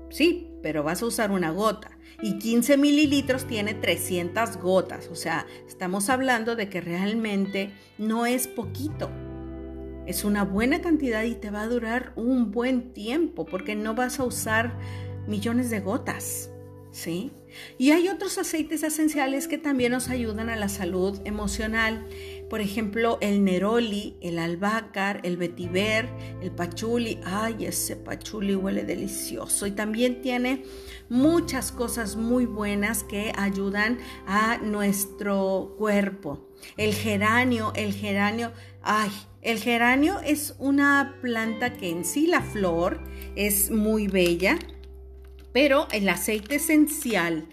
Sí, 0.10 0.51
pero 0.62 0.84
vas 0.84 1.01
a 1.01 1.06
usar 1.06 1.32
una 1.32 1.51
gota. 1.51 1.97
Y 2.22 2.39
15 2.39 2.76
mililitros 2.76 3.47
tiene 3.47 3.74
300 3.74 4.58
gotas. 4.58 5.08
O 5.08 5.16
sea, 5.16 5.45
estamos 5.66 6.10
hablando 6.10 6.58
de 6.58 6.68
que 6.68 6.82
realmente 6.82 7.72
no 7.97 8.26
es 8.26 8.49
poquito. 8.49 9.10
Es 10.06 10.26
una 10.26 10.43
buena 10.43 10.82
cantidad 10.82 11.24
y 11.24 11.36
te 11.36 11.51
va 11.51 11.62
a 11.62 11.68
durar 11.68 12.12
un 12.18 12.51
buen 12.51 12.91
tiempo 12.91 13.45
porque 13.45 13.76
no 13.78 13.95
vas 13.95 14.20
a 14.20 14.26
usar 14.26 14.78
millones 15.26 15.70
de 15.70 15.80
gotas. 15.80 16.49
¿sí? 16.95 17.32
Y 17.78 17.91
hay 17.91 18.08
otros 18.08 18.38
aceites 18.38 18.84
esenciales 18.84 19.47
que 19.47 19.58
también 19.58 19.91
nos 19.91 20.10
ayudan 20.10 20.49
a 20.49 20.56
la 20.56 20.70
salud 20.70 21.20
emocional. 21.26 22.08
Por 22.49 22.62
ejemplo, 22.62 23.18
el 23.22 23.43
neroli, 23.43 24.18
el 24.22 24.39
albácar, 24.39 25.20
el 25.24 25.38
vetiver, 25.38 26.10
el 26.41 26.51
pachuli. 26.51 27.20
Ay, 27.26 27.66
ese 27.66 27.95
pachuli 27.95 28.56
huele 28.56 28.84
delicioso. 28.84 29.68
Y 29.68 29.72
también 29.72 30.22
tiene 30.22 30.64
muchas 31.10 31.72
cosas 31.72 32.16
muy 32.16 32.45
buenas 32.45 33.03
que 33.03 33.32
ayudan 33.38 33.97
a 34.28 34.58
nuestro 34.58 35.76
cuerpo. 35.78 36.49
El 36.78 36.93
geranio, 36.93 37.74
el 37.76 37.93
geranio, 37.93 38.51
ay, 38.82 39.12
el 39.41 39.60
geranio 39.60 40.20
es 40.22 40.56
una 40.58 41.18
planta 41.22 41.74
que 41.74 41.89
en 41.89 42.03
sí 42.03 42.26
la 42.26 42.41
flor 42.41 42.99
es 43.36 43.70
muy 43.70 44.08
bella 44.08 44.58
pero 45.56 45.88
el 45.93 46.10
aceite 46.10 46.56
esencial 46.56 47.47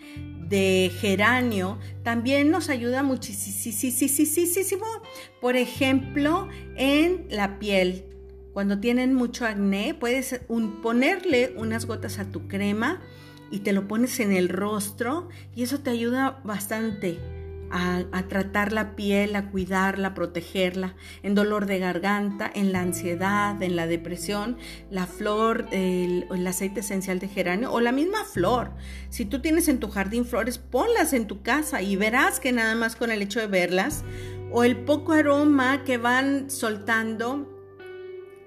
de 0.48 0.90
geranio 1.00 1.78
también 2.02 2.50
nos 2.50 2.68
ayuda 2.68 3.04
muchísimo. 3.04 4.84
Por 5.40 5.54
ejemplo, 5.54 6.48
en 6.76 7.28
la 7.30 7.60
piel. 7.60 8.04
Cuando 8.54 8.80
tienen 8.80 9.14
mucho 9.14 9.46
acné, 9.46 9.94
puedes 9.94 10.40
ponerle 10.82 11.54
unas 11.56 11.86
gotas 11.86 12.18
a 12.18 12.24
tu 12.24 12.48
crema 12.48 13.00
y 13.52 13.60
te 13.60 13.72
lo 13.72 13.86
pones 13.86 14.18
en 14.18 14.32
el 14.32 14.48
rostro 14.48 15.28
y 15.54 15.62
eso 15.62 15.78
te 15.78 15.90
ayuda 15.90 16.40
bastante 16.42 17.20
a, 17.72 18.22
tratar 18.28 18.72
la 18.72 18.94
piel, 18.94 19.34
a 19.34 19.50
cuidarla, 19.50 20.08
a 20.08 20.14
protegerla, 20.14 20.94
en 21.22 21.34
dolor 21.34 21.66
de 21.66 21.78
garganta, 21.78 22.50
en 22.54 22.72
la 22.72 22.80
ansiedad, 22.80 23.60
en 23.62 23.76
la 23.76 23.86
depresión, 23.86 24.58
la 24.90 25.06
flor, 25.06 25.66
el, 25.72 26.26
el 26.30 26.46
aceite 26.46 26.80
esencial 26.80 27.18
de 27.18 27.28
geranio 27.28 27.72
o 27.72 27.80
la 27.80 27.92
misma 27.92 28.24
flor. 28.24 28.72
Si 29.08 29.24
tú 29.24 29.40
tienes 29.40 29.68
en 29.68 29.80
tu 29.80 29.88
jardín 29.88 30.26
flores, 30.26 30.58
ponlas 30.58 31.12
en 31.12 31.26
tu 31.26 31.42
casa 31.42 31.82
y 31.82 31.96
verás 31.96 32.40
que 32.40 32.52
nada 32.52 32.74
más 32.74 32.94
con 32.94 33.10
el 33.10 33.22
hecho 33.22 33.40
de 33.40 33.46
verlas 33.46 34.04
o 34.50 34.64
el 34.64 34.76
poco 34.76 35.12
aroma 35.12 35.82
que 35.84 35.96
van 35.96 36.50
soltando 36.50 37.48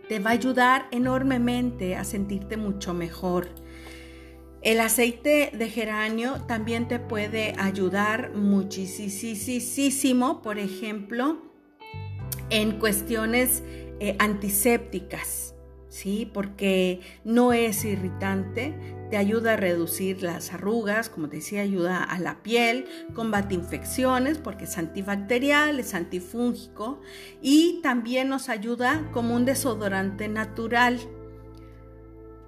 te 0.07 0.19
va 0.19 0.29
a 0.29 0.33
ayudar 0.33 0.87
enormemente 0.91 1.95
a 1.95 2.03
sentirte 2.03 2.57
mucho 2.57 2.93
mejor. 2.93 3.49
El 4.65 4.81
aceite 4.81 5.51
de 5.53 5.69
geranio 5.69 6.41
también 6.47 6.87
te 6.87 6.97
puede 6.97 7.53
ayudar 7.59 8.31
muchísimo, 8.33 8.81
por 10.41 10.57
ejemplo, 10.57 11.37
en 12.49 12.79
cuestiones 12.79 13.61
eh, 13.99 14.15
antisépticas, 14.17 15.53
¿sí? 15.87 16.27
Porque 16.33 17.01
no 17.23 17.53
es 17.53 17.85
irritante, 17.85 18.73
te 19.11 19.17
ayuda 19.17 19.53
a 19.53 19.57
reducir 19.57 20.23
las 20.23 20.51
arrugas, 20.51 21.09
como 21.09 21.29
te 21.29 21.35
decía, 21.35 21.61
ayuda 21.61 22.03
a 22.03 22.17
la 22.17 22.41
piel, 22.41 22.87
combate 23.13 23.53
infecciones 23.53 24.39
porque 24.39 24.63
es 24.63 24.79
antibacterial, 24.79 25.79
es 25.79 25.93
antifúngico 25.93 27.01
y 27.39 27.81
también 27.83 28.29
nos 28.29 28.49
ayuda 28.49 29.11
como 29.13 29.35
un 29.35 29.45
desodorante 29.45 30.27
natural. 30.27 30.99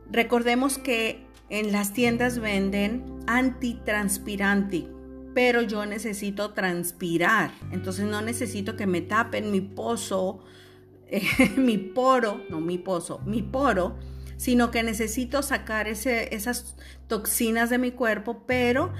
Recordemos 0.09 0.79
que 0.79 1.26
en 1.49 1.71
las 1.71 1.93
tiendas 1.93 2.39
venden 2.39 3.05
antitranspirante, 3.27 4.87
pero 5.33 5.61
yo 5.61 5.85
necesito 5.85 6.51
transpirar. 6.51 7.51
Entonces 7.71 8.05
no 8.05 8.21
necesito 8.21 8.75
que 8.75 8.87
me 8.87 9.01
tapen 9.01 9.51
mi 9.51 9.61
pozo, 9.61 10.43
eh, 11.07 11.23
mi 11.55 11.77
poro, 11.77 12.41
no 12.49 12.59
mi 12.59 12.77
pozo, 12.77 13.19
mi 13.25 13.41
poro, 13.41 13.95
sino 14.35 14.71
que 14.71 14.83
necesito 14.83 15.41
sacar 15.41 15.87
esas 15.87 16.75
toxinas 17.07 17.69
de 17.69 17.77
mi 17.77 17.91
cuerpo, 17.91 18.43
pero 18.45 18.93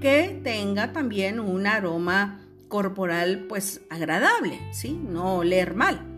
que 0.00 0.40
tenga 0.44 0.92
también 0.92 1.40
un 1.40 1.66
aroma 1.66 2.40
corporal 2.68 3.46
pues 3.48 3.80
agradable, 3.90 4.60
¿sí? 4.72 4.92
No 4.92 5.36
oler 5.36 5.74
mal. 5.74 6.15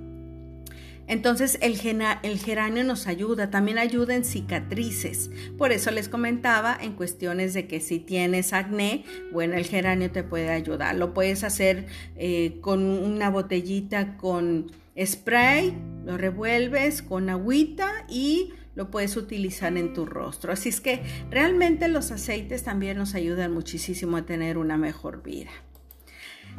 Entonces 1.09 1.59
el, 1.62 1.78
geranio 1.78 2.84
nos 2.84 3.06
ayuda, 3.06 3.50
también 3.50 3.78
ayuda 3.78 4.14
en 4.14 4.24
cicatrices. 4.24 5.30
Por 5.56 5.72
eso 5.72 5.90
les 5.90 6.09
comentaba 6.09 6.76
en 6.80 6.92
cuestiones 6.92 7.54
de 7.54 7.66
que 7.66 7.80
si 7.80 7.98
tienes 7.98 8.52
acné, 8.52 9.04
bueno, 9.32 9.54
el 9.54 9.64
geranio 9.64 10.11
te 10.11 10.22
puede 10.22 10.50
ayudar. 10.50 10.94
Lo 10.94 11.14
puedes 11.14 11.44
hacer 11.44 11.86
eh, 12.16 12.59
con 12.61 12.84
una 12.84 13.30
botellita 13.30 14.18
con 14.18 14.70
spray, 15.02 15.74
lo 16.04 16.18
revuelves 16.18 17.02
con 17.02 17.30
agüita 17.30 18.04
y 18.09 18.52
lo 18.74 18.90
puedes 18.90 19.16
utilizar 19.16 19.76
en 19.76 19.94
tu 19.94 20.06
rostro. 20.06 20.52
Así 20.52 20.68
es 20.68 20.80
que 20.80 21.02
realmente 21.30 21.88
los 21.88 22.12
aceites 22.12 22.62
también 22.62 22.96
nos 22.96 23.14
ayudan 23.14 23.52
muchísimo 23.52 24.18
a 24.18 24.26
tener 24.26 24.59
una 24.59 24.76
mejor 24.76 25.22
vida. 25.22 25.50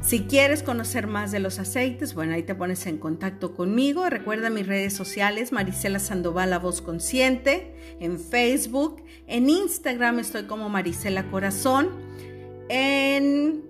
Si 0.01 0.21
quieres 0.21 0.63
conocer 0.63 1.07
más 1.07 1.31
de 1.31 1.39
los 1.39 1.59
aceites, 1.59 2.13
bueno, 2.13 2.33
ahí 2.33 2.43
te 2.43 2.55
pones 2.55 2.85
en 2.87 2.97
contacto 2.97 3.53
conmigo. 3.53 4.09
Recuerda 4.09 4.49
mis 4.49 4.65
redes 4.65 4.93
sociales, 4.93 5.51
Marisela 5.51 5.99
Sandoval, 5.99 6.49
la 6.49 6.59
voz 6.59 6.81
consciente, 6.81 7.97
en 7.99 8.17
Facebook, 8.17 9.03
en 9.27 9.49
Instagram 9.49 10.19
estoy 10.19 10.43
como 10.43 10.69
Marisela 10.69 11.29
Corazón, 11.29 11.89
en 12.69 13.65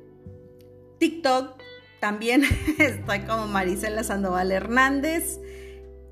TikTok 0.99 1.61
también 1.99 2.43
estoy 2.77 3.21
como 3.21 3.47
Marisela 3.47 4.03
Sandoval 4.03 4.51
Hernández, 4.51 5.39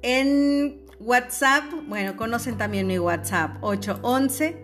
en 0.01 0.83
WhatsApp, 0.99 1.63
bueno, 1.87 2.17
conocen 2.17 2.57
también 2.57 2.87
mi 2.87 2.97
WhatsApp, 2.97 3.57
811 3.61 4.57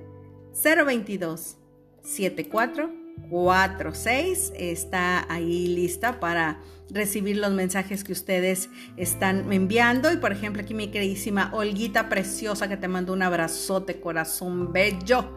022 0.86 1.58
74 2.02 3.03
46 3.30 4.54
está 4.56 5.26
ahí 5.32 5.68
lista 5.68 6.20
para 6.20 6.60
recibir 6.90 7.38
los 7.38 7.52
mensajes 7.52 8.04
que 8.04 8.12
ustedes 8.12 8.70
están 8.98 9.52
enviando. 9.52 10.12
Y 10.12 10.18
por 10.18 10.32
ejemplo, 10.32 10.62
aquí 10.62 10.74
mi 10.74 10.90
queridísima 10.90 11.52
Olguita 11.54 12.10
preciosa 12.10 12.68
que 12.68 12.78
te 12.78 12.88
mando 12.88 13.14
un 13.14 13.22
abrazote, 13.22 14.00
corazón 14.00 14.72
bello. 14.72 15.30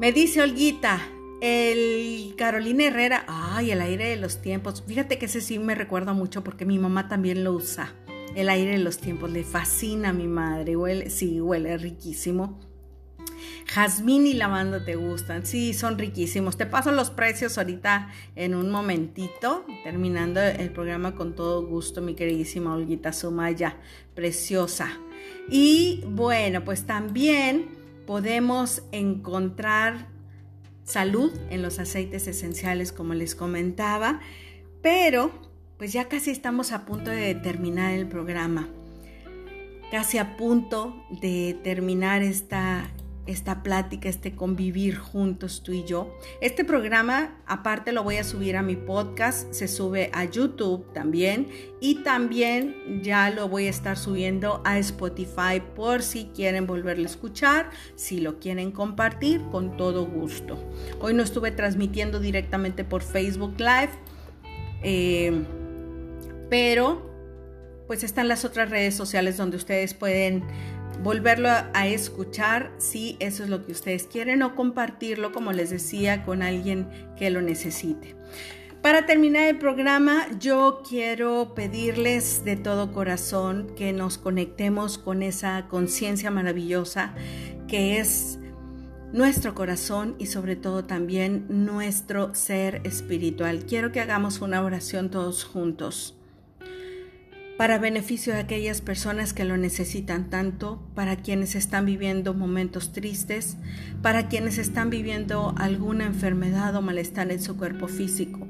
Me 0.00 0.12
dice 0.12 0.42
Olguita, 0.42 1.00
el 1.40 2.34
Carolina 2.36 2.84
Herrera, 2.84 3.24
ay, 3.28 3.70
el 3.70 3.80
aire 3.80 4.10
de 4.10 4.16
los 4.16 4.42
tiempos. 4.42 4.82
Fíjate 4.86 5.18
que 5.18 5.26
ese 5.26 5.40
sí 5.40 5.58
me 5.58 5.74
recuerda 5.74 6.12
mucho 6.12 6.42
porque 6.42 6.64
mi 6.64 6.78
mamá 6.78 7.08
también 7.08 7.44
lo 7.44 7.52
usa. 7.52 7.94
El 8.34 8.48
aire 8.48 8.72
de 8.72 8.78
los 8.78 8.98
tiempos 8.98 9.30
le 9.30 9.44
fascina 9.44 10.10
a 10.10 10.12
mi 10.12 10.28
madre. 10.28 10.76
Huele, 10.76 11.10
sí, 11.10 11.40
huele 11.40 11.76
riquísimo. 11.78 12.67
Jazmín 13.68 14.26
y 14.26 14.32
lavanda 14.32 14.84
te 14.84 14.96
gustan. 14.96 15.44
Sí, 15.44 15.74
son 15.74 15.98
riquísimos. 15.98 16.56
Te 16.56 16.66
paso 16.66 16.90
los 16.90 17.10
precios 17.10 17.58
ahorita 17.58 18.10
en 18.34 18.54
un 18.54 18.70
momentito, 18.70 19.66
terminando 19.84 20.40
el 20.40 20.70
programa 20.70 21.14
con 21.14 21.34
todo 21.34 21.66
gusto, 21.66 22.00
mi 22.00 22.14
queridísima 22.14 22.74
Olguita 22.74 23.12
Sumaya, 23.12 23.76
preciosa. 24.14 24.88
Y 25.50 26.02
bueno, 26.06 26.64
pues 26.64 26.84
también 26.84 27.66
podemos 28.06 28.82
encontrar 28.90 30.08
salud 30.84 31.30
en 31.50 31.60
los 31.60 31.78
aceites 31.78 32.26
esenciales, 32.26 32.92
como 32.92 33.12
les 33.12 33.34
comentaba, 33.34 34.20
pero 34.80 35.30
pues 35.76 35.92
ya 35.92 36.08
casi 36.08 36.30
estamos 36.30 36.72
a 36.72 36.86
punto 36.86 37.10
de 37.10 37.34
terminar 37.34 37.92
el 37.92 38.08
programa. 38.08 38.68
Casi 39.90 40.18
a 40.18 40.36
punto 40.36 41.06
de 41.20 41.58
terminar 41.62 42.22
esta, 42.22 42.90
esta 43.28 43.62
plática, 43.62 44.08
este 44.08 44.34
convivir 44.34 44.96
juntos 44.96 45.62
tú 45.62 45.72
y 45.72 45.84
yo. 45.84 46.18
Este 46.40 46.64
programa 46.64 47.36
aparte 47.46 47.92
lo 47.92 48.02
voy 48.02 48.16
a 48.16 48.24
subir 48.24 48.56
a 48.56 48.62
mi 48.62 48.74
podcast, 48.74 49.52
se 49.52 49.68
sube 49.68 50.10
a 50.14 50.24
YouTube 50.24 50.92
también 50.94 51.48
y 51.80 51.96
también 52.02 53.02
ya 53.02 53.30
lo 53.30 53.48
voy 53.48 53.66
a 53.66 53.70
estar 53.70 53.98
subiendo 53.98 54.62
a 54.64 54.78
Spotify 54.78 55.62
por 55.76 56.02
si 56.02 56.30
quieren 56.34 56.66
volverlo 56.66 57.04
a 57.04 57.10
escuchar, 57.10 57.70
si 57.96 58.20
lo 58.20 58.40
quieren 58.40 58.72
compartir, 58.72 59.42
con 59.50 59.76
todo 59.76 60.06
gusto. 60.06 60.58
Hoy 60.98 61.12
no 61.12 61.22
estuve 61.22 61.50
transmitiendo 61.50 62.20
directamente 62.20 62.82
por 62.82 63.02
Facebook 63.02 63.54
Live, 63.58 63.90
eh, 64.82 65.44
pero 66.48 67.06
pues 67.86 68.04
están 68.04 68.28
las 68.28 68.44
otras 68.44 68.70
redes 68.70 68.94
sociales 68.94 69.36
donde 69.36 69.56
ustedes 69.56 69.94
pueden 69.94 70.44
volverlo 71.02 71.48
a 71.48 71.86
escuchar 71.86 72.72
si 72.78 73.16
eso 73.20 73.44
es 73.44 73.50
lo 73.50 73.64
que 73.64 73.72
ustedes 73.72 74.06
quieren 74.06 74.42
o 74.42 74.54
compartirlo, 74.54 75.32
como 75.32 75.52
les 75.52 75.70
decía, 75.70 76.24
con 76.24 76.42
alguien 76.42 76.88
que 77.16 77.30
lo 77.30 77.40
necesite. 77.40 78.16
Para 78.82 79.06
terminar 79.06 79.48
el 79.48 79.58
programa, 79.58 80.26
yo 80.38 80.82
quiero 80.88 81.54
pedirles 81.54 82.44
de 82.44 82.56
todo 82.56 82.92
corazón 82.92 83.74
que 83.76 83.92
nos 83.92 84.18
conectemos 84.18 84.98
con 84.98 85.22
esa 85.22 85.66
conciencia 85.68 86.30
maravillosa 86.30 87.14
que 87.66 87.98
es 87.98 88.38
nuestro 89.12 89.54
corazón 89.54 90.14
y 90.18 90.26
sobre 90.26 90.54
todo 90.54 90.84
también 90.84 91.46
nuestro 91.48 92.34
ser 92.34 92.80
espiritual. 92.84 93.64
Quiero 93.66 93.90
que 93.90 94.00
hagamos 94.00 94.40
una 94.40 94.62
oración 94.62 95.10
todos 95.10 95.44
juntos 95.44 96.17
para 97.58 97.78
beneficio 97.78 98.32
de 98.32 98.38
aquellas 98.38 98.80
personas 98.80 99.34
que 99.34 99.44
lo 99.44 99.56
necesitan 99.56 100.30
tanto, 100.30 100.80
para 100.94 101.16
quienes 101.16 101.56
están 101.56 101.86
viviendo 101.86 102.32
momentos 102.32 102.92
tristes, 102.92 103.56
para 104.00 104.28
quienes 104.28 104.58
están 104.58 104.90
viviendo 104.90 105.52
alguna 105.58 106.06
enfermedad 106.06 106.76
o 106.76 106.82
malestar 106.82 107.32
en 107.32 107.42
su 107.42 107.56
cuerpo 107.56 107.88
físico, 107.88 108.46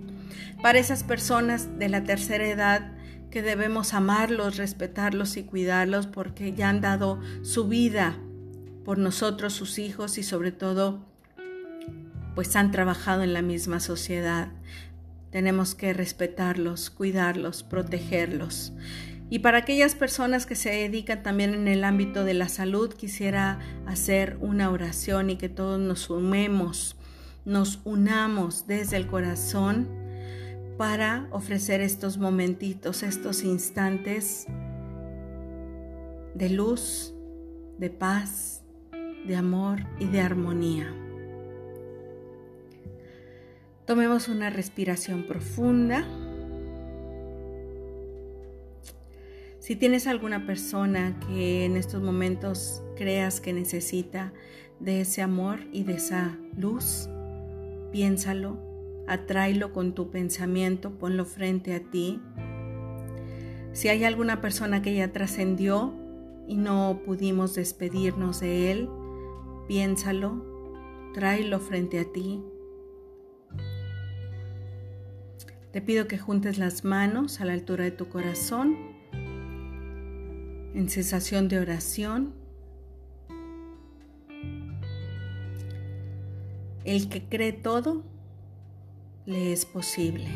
para 0.60 0.78
esas 0.78 1.04
personas 1.04 1.78
de 1.78 1.88
la 1.88 2.04
tercera 2.04 2.46
edad 2.46 2.92
que 3.30 3.40
debemos 3.40 3.94
amarlos, 3.94 4.58
respetarlos 4.58 5.38
y 5.38 5.44
cuidarlos 5.44 6.06
porque 6.06 6.52
ya 6.52 6.68
han 6.68 6.82
dado 6.82 7.18
su 7.42 7.66
vida 7.66 8.18
por 8.84 8.98
nosotros, 8.98 9.54
sus 9.54 9.78
hijos 9.78 10.18
y 10.18 10.22
sobre 10.22 10.52
todo 10.52 11.08
pues 12.34 12.54
han 12.56 12.70
trabajado 12.70 13.22
en 13.22 13.32
la 13.32 13.42
misma 13.42 13.80
sociedad. 13.80 14.48
Tenemos 15.30 15.74
que 15.74 15.92
respetarlos, 15.92 16.90
cuidarlos, 16.90 17.62
protegerlos. 17.62 18.72
Y 19.30 19.40
para 19.40 19.58
aquellas 19.58 19.94
personas 19.94 20.46
que 20.46 20.54
se 20.54 20.70
dedican 20.70 21.22
también 21.22 21.52
en 21.52 21.68
el 21.68 21.84
ámbito 21.84 22.24
de 22.24 22.34
la 22.34 22.48
salud, 22.48 22.92
quisiera 22.92 23.58
hacer 23.86 24.38
una 24.40 24.70
oración 24.70 25.28
y 25.30 25.36
que 25.36 25.50
todos 25.50 25.78
nos 25.78 26.00
sumemos, 26.00 26.96
nos 27.44 27.80
unamos 27.84 28.66
desde 28.66 28.96
el 28.96 29.06
corazón 29.06 29.88
para 30.78 31.26
ofrecer 31.30 31.80
estos 31.80 32.16
momentitos, 32.16 33.02
estos 33.02 33.42
instantes 33.42 34.46
de 36.34 36.48
luz, 36.50 37.14
de 37.78 37.90
paz, 37.90 38.62
de 39.26 39.36
amor 39.36 39.80
y 39.98 40.06
de 40.06 40.20
armonía. 40.20 41.07
Tomemos 43.88 44.28
una 44.28 44.50
respiración 44.50 45.22
profunda. 45.22 46.06
Si 49.60 49.76
tienes 49.76 50.06
alguna 50.06 50.44
persona 50.44 51.18
que 51.26 51.64
en 51.64 51.74
estos 51.74 52.02
momentos 52.02 52.82
creas 52.96 53.40
que 53.40 53.54
necesita 53.54 54.34
de 54.78 55.00
ese 55.00 55.22
amor 55.22 55.60
y 55.72 55.84
de 55.84 55.94
esa 55.94 56.36
luz, 56.54 57.08
piénsalo, 57.90 58.58
atráelo 59.06 59.72
con 59.72 59.94
tu 59.94 60.10
pensamiento, 60.10 60.90
ponlo 60.90 61.24
frente 61.24 61.72
a 61.72 61.80
ti. 61.80 62.20
Si 63.72 63.88
hay 63.88 64.04
alguna 64.04 64.42
persona 64.42 64.82
que 64.82 64.94
ya 64.94 65.12
trascendió 65.12 65.94
y 66.46 66.58
no 66.58 67.00
pudimos 67.06 67.54
despedirnos 67.54 68.40
de 68.40 68.70
él, 68.70 68.90
piénsalo, 69.66 70.44
tráelo 71.14 71.58
frente 71.58 71.98
a 72.00 72.04
ti. 72.04 72.42
Te 75.72 75.82
pido 75.82 76.08
que 76.08 76.18
juntes 76.18 76.56
las 76.56 76.84
manos 76.84 77.40
a 77.40 77.44
la 77.44 77.52
altura 77.52 77.84
de 77.84 77.90
tu 77.90 78.08
corazón, 78.08 78.76
en 80.74 80.88
sensación 80.88 81.48
de 81.48 81.58
oración. 81.58 82.32
El 86.84 87.10
que 87.10 87.28
cree 87.28 87.52
todo, 87.52 88.02
le 89.26 89.52
es 89.52 89.66
posible. 89.66 90.26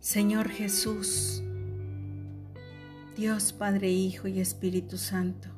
Señor 0.00 0.48
Jesús, 0.48 1.42
Dios 3.16 3.52
Padre, 3.52 3.90
Hijo 3.90 4.28
y 4.28 4.40
Espíritu 4.40 4.96
Santo, 4.96 5.48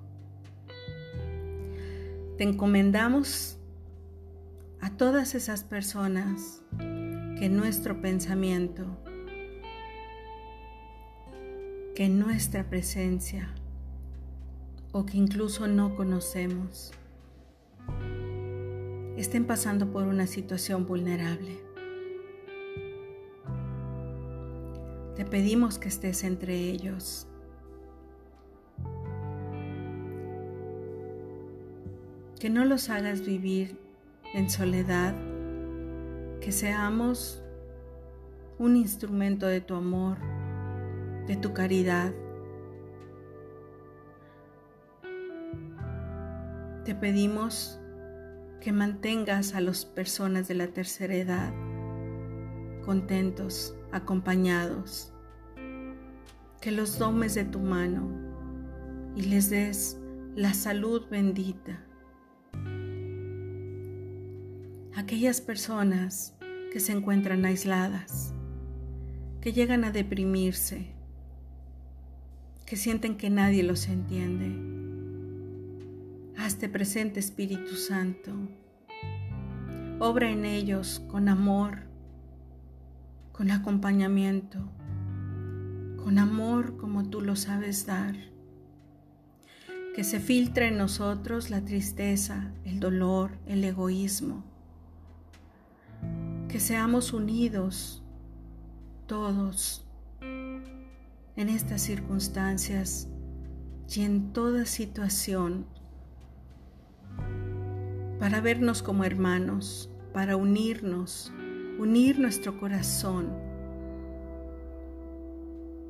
te 2.38 2.44
encomendamos 2.44 3.57
a 4.80 4.90
todas 4.90 5.34
esas 5.34 5.64
personas 5.64 6.62
que 6.78 7.48
nuestro 7.48 8.00
pensamiento, 8.00 8.84
que 11.94 12.08
nuestra 12.08 12.68
presencia 12.68 13.54
o 14.92 15.04
que 15.04 15.18
incluso 15.18 15.66
no 15.66 15.94
conocemos 15.94 16.92
estén 19.16 19.46
pasando 19.46 19.90
por 19.90 20.04
una 20.04 20.26
situación 20.26 20.86
vulnerable. 20.86 21.60
Te 25.16 25.24
pedimos 25.24 25.78
que 25.78 25.88
estés 25.88 26.22
entre 26.22 26.56
ellos. 26.56 27.26
Que 32.38 32.48
no 32.48 32.64
los 32.64 32.88
hagas 32.88 33.26
vivir 33.26 33.87
en 34.34 34.50
soledad, 34.50 35.14
que 36.40 36.52
seamos 36.52 37.42
un 38.58 38.76
instrumento 38.76 39.46
de 39.46 39.60
tu 39.60 39.74
amor, 39.74 40.18
de 41.26 41.36
tu 41.36 41.52
caridad. 41.52 42.12
Te 46.84 46.94
pedimos 46.94 47.80
que 48.60 48.72
mantengas 48.72 49.54
a 49.54 49.60
las 49.60 49.84
personas 49.84 50.48
de 50.48 50.54
la 50.54 50.68
tercera 50.68 51.14
edad 51.14 51.52
contentos, 52.84 53.76
acompañados, 53.92 55.12
que 56.60 56.72
los 56.72 56.96
tomes 56.96 57.34
de 57.34 57.44
tu 57.44 57.60
mano 57.60 58.08
y 59.14 59.22
les 59.22 59.50
des 59.50 60.00
la 60.34 60.54
salud 60.54 61.06
bendita 61.10 61.87
aquellas 64.98 65.40
personas 65.40 66.34
que 66.72 66.80
se 66.80 66.90
encuentran 66.90 67.44
aisladas, 67.44 68.34
que 69.40 69.52
llegan 69.52 69.84
a 69.84 69.92
deprimirse, 69.92 70.92
que 72.66 72.74
sienten 72.74 73.16
que 73.16 73.30
nadie 73.30 73.62
los 73.62 73.86
entiende. 73.86 74.50
Hazte 76.36 76.68
presente 76.68 77.20
Espíritu 77.20 77.76
Santo. 77.76 78.32
Obra 80.00 80.30
en 80.30 80.44
ellos 80.44 81.00
con 81.06 81.28
amor, 81.28 81.84
con 83.30 83.52
acompañamiento, 83.52 84.68
con 86.02 86.18
amor 86.18 86.76
como 86.76 87.08
tú 87.08 87.20
lo 87.20 87.36
sabes 87.36 87.86
dar. 87.86 88.16
que 89.94 90.02
se 90.04 90.20
filtre 90.20 90.68
en 90.68 90.78
nosotros 90.78 91.50
la 91.50 91.64
tristeza, 91.64 92.52
el 92.64 92.78
dolor, 92.78 93.32
el 93.46 93.64
egoísmo. 93.64 94.57
Que 96.48 96.60
seamos 96.60 97.12
unidos 97.12 98.02
todos 99.06 99.86
en 100.20 101.48
estas 101.48 101.82
circunstancias 101.82 103.08
y 103.94 104.02
en 104.02 104.32
toda 104.32 104.66
situación 104.66 105.66
para 108.18 108.40
vernos 108.40 108.82
como 108.82 109.04
hermanos, 109.04 109.90
para 110.12 110.36
unirnos, 110.36 111.32
unir 111.78 112.18
nuestro 112.18 112.58
corazón, 112.58 113.30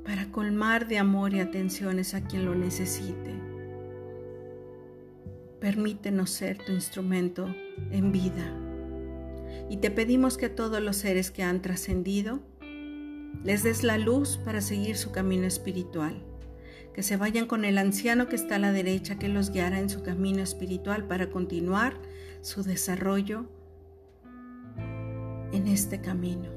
para 0.04 0.30
colmar 0.30 0.86
de 0.86 0.98
amor 0.98 1.34
y 1.34 1.40
atenciones 1.40 2.14
a 2.14 2.22
quien 2.22 2.44
lo 2.44 2.54
necesite. 2.54 3.34
Permítenos 5.60 6.30
ser 6.30 6.58
tu 6.58 6.72
instrumento 6.72 7.46
en 7.90 8.12
vida. 8.12 8.67
Y 9.68 9.78
te 9.78 9.90
pedimos 9.90 10.36
que 10.36 10.46
a 10.46 10.54
todos 10.54 10.80
los 10.82 10.96
seres 10.96 11.30
que 11.30 11.42
han 11.42 11.62
trascendido 11.62 12.40
les 13.44 13.62
des 13.62 13.82
la 13.84 13.98
luz 13.98 14.38
para 14.44 14.60
seguir 14.60 14.96
su 14.96 15.12
camino 15.12 15.46
espiritual. 15.46 16.22
Que 16.94 17.02
se 17.02 17.16
vayan 17.16 17.46
con 17.46 17.64
el 17.64 17.78
anciano 17.78 18.28
que 18.28 18.36
está 18.36 18.56
a 18.56 18.58
la 18.58 18.72
derecha 18.72 19.18
que 19.18 19.28
los 19.28 19.50
guiará 19.50 19.78
en 19.78 19.88
su 19.88 20.02
camino 20.02 20.42
espiritual 20.42 21.06
para 21.06 21.30
continuar 21.30 21.94
su 22.40 22.62
desarrollo 22.62 23.46
en 25.52 25.68
este 25.68 26.00
camino. 26.00 26.50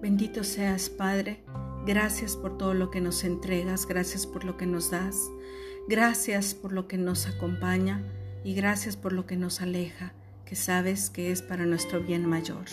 Bendito 0.00 0.44
seas, 0.44 0.88
Padre. 0.88 1.42
Gracias 1.86 2.36
por 2.36 2.58
todo 2.58 2.74
lo 2.74 2.90
que 2.90 3.00
nos 3.00 3.24
entregas, 3.24 3.86
gracias 3.86 4.26
por 4.26 4.44
lo 4.44 4.56
que 4.56 4.66
nos 4.66 4.90
das. 4.90 5.16
Gracias 5.88 6.54
por 6.54 6.72
lo 6.72 6.88
que 6.88 6.98
nos 6.98 7.26
acompaña 7.28 8.02
y 8.42 8.54
gracias 8.54 8.96
por 8.96 9.12
lo 9.12 9.24
que 9.26 9.36
nos 9.36 9.60
aleja, 9.60 10.12
que 10.46 10.54
sabes 10.54 11.10
que 11.10 11.32
es 11.32 11.42
para 11.42 11.66
nuestro 11.66 12.00
bien 12.00 12.24
mayor. 12.24 12.64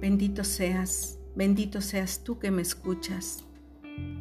Bendito 0.00 0.42
seas, 0.42 1.20
bendito 1.36 1.80
seas 1.80 2.24
tú 2.24 2.40
que 2.40 2.50
me 2.50 2.62
escuchas. 2.62 3.44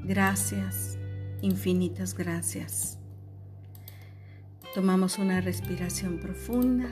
Gracias, 0.03 0.99
infinitas 1.41 2.13
gracias. 2.13 2.99
Tomamos 4.75 5.17
una 5.17 5.41
respiración 5.41 6.19
profunda, 6.19 6.89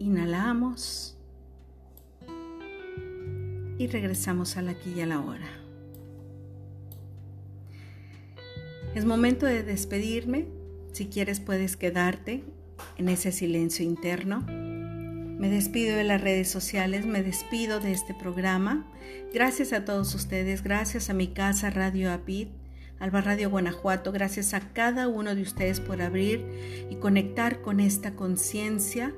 inhalamos 0.00 1.16
y 3.78 3.86
regresamos 3.86 4.56
al 4.56 4.68
aquí 4.68 4.92
y 4.96 5.00
a 5.02 5.06
la 5.06 5.20
hora. 5.20 5.48
Es 8.96 9.04
momento 9.04 9.46
de 9.46 9.62
despedirme. 9.62 10.48
Si 10.92 11.06
quieres 11.06 11.38
puedes 11.38 11.76
quedarte 11.76 12.42
en 12.98 13.08
ese 13.08 13.32
silencio 13.32 13.84
interno. 13.84 14.44
Me 14.46 15.50
despido 15.50 15.96
de 15.96 16.04
las 16.04 16.20
redes 16.20 16.48
sociales, 16.48 17.04
me 17.04 17.22
despido 17.22 17.78
de 17.78 17.92
este 17.92 18.14
programa. 18.14 18.86
Gracias 19.34 19.72
a 19.72 19.84
todos 19.84 20.14
ustedes, 20.14 20.62
gracias 20.62 21.10
a 21.10 21.14
mi 21.14 21.28
casa 21.28 21.68
Radio 21.68 22.10
Apid, 22.10 22.48
Alba 22.98 23.20
Radio 23.20 23.50
Guanajuato, 23.50 24.12
gracias 24.12 24.54
a 24.54 24.60
cada 24.72 25.08
uno 25.08 25.34
de 25.34 25.42
ustedes 25.42 25.80
por 25.80 26.00
abrir 26.00 26.42
y 26.90 26.96
conectar 26.96 27.60
con 27.60 27.80
esta 27.80 28.14
conciencia, 28.14 29.12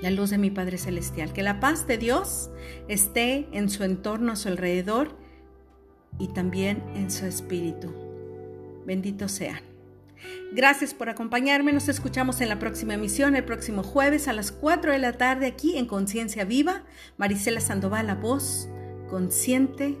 la 0.00 0.12
luz 0.12 0.30
de 0.30 0.38
mi 0.38 0.50
Padre 0.50 0.78
Celestial. 0.78 1.32
Que 1.32 1.42
la 1.42 1.58
paz 1.58 1.88
de 1.88 1.98
Dios 1.98 2.50
esté 2.86 3.48
en 3.52 3.70
su 3.70 3.82
entorno, 3.82 4.32
a 4.32 4.36
su 4.36 4.48
alrededor 4.48 5.16
y 6.20 6.28
también 6.28 6.82
en 6.94 7.10
su 7.10 7.26
espíritu. 7.26 7.92
Bendito 8.86 9.28
sean. 9.28 9.71
Gracias 10.52 10.94
por 10.94 11.08
acompañarme. 11.08 11.72
Nos 11.72 11.88
escuchamos 11.88 12.40
en 12.40 12.48
la 12.48 12.58
próxima 12.58 12.94
emisión, 12.94 13.36
el 13.36 13.44
próximo 13.44 13.82
jueves 13.82 14.28
a 14.28 14.32
las 14.32 14.52
4 14.52 14.92
de 14.92 14.98
la 14.98 15.14
tarde 15.14 15.46
aquí 15.46 15.78
en 15.78 15.86
Conciencia 15.86 16.44
Viva. 16.44 16.82
Marisela 17.16 17.60
Sandoval, 17.60 18.06
la 18.06 18.14
voz 18.14 18.68
consciente. 19.08 19.98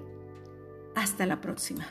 Hasta 0.94 1.24
la 1.24 1.40
próxima. 1.40 1.86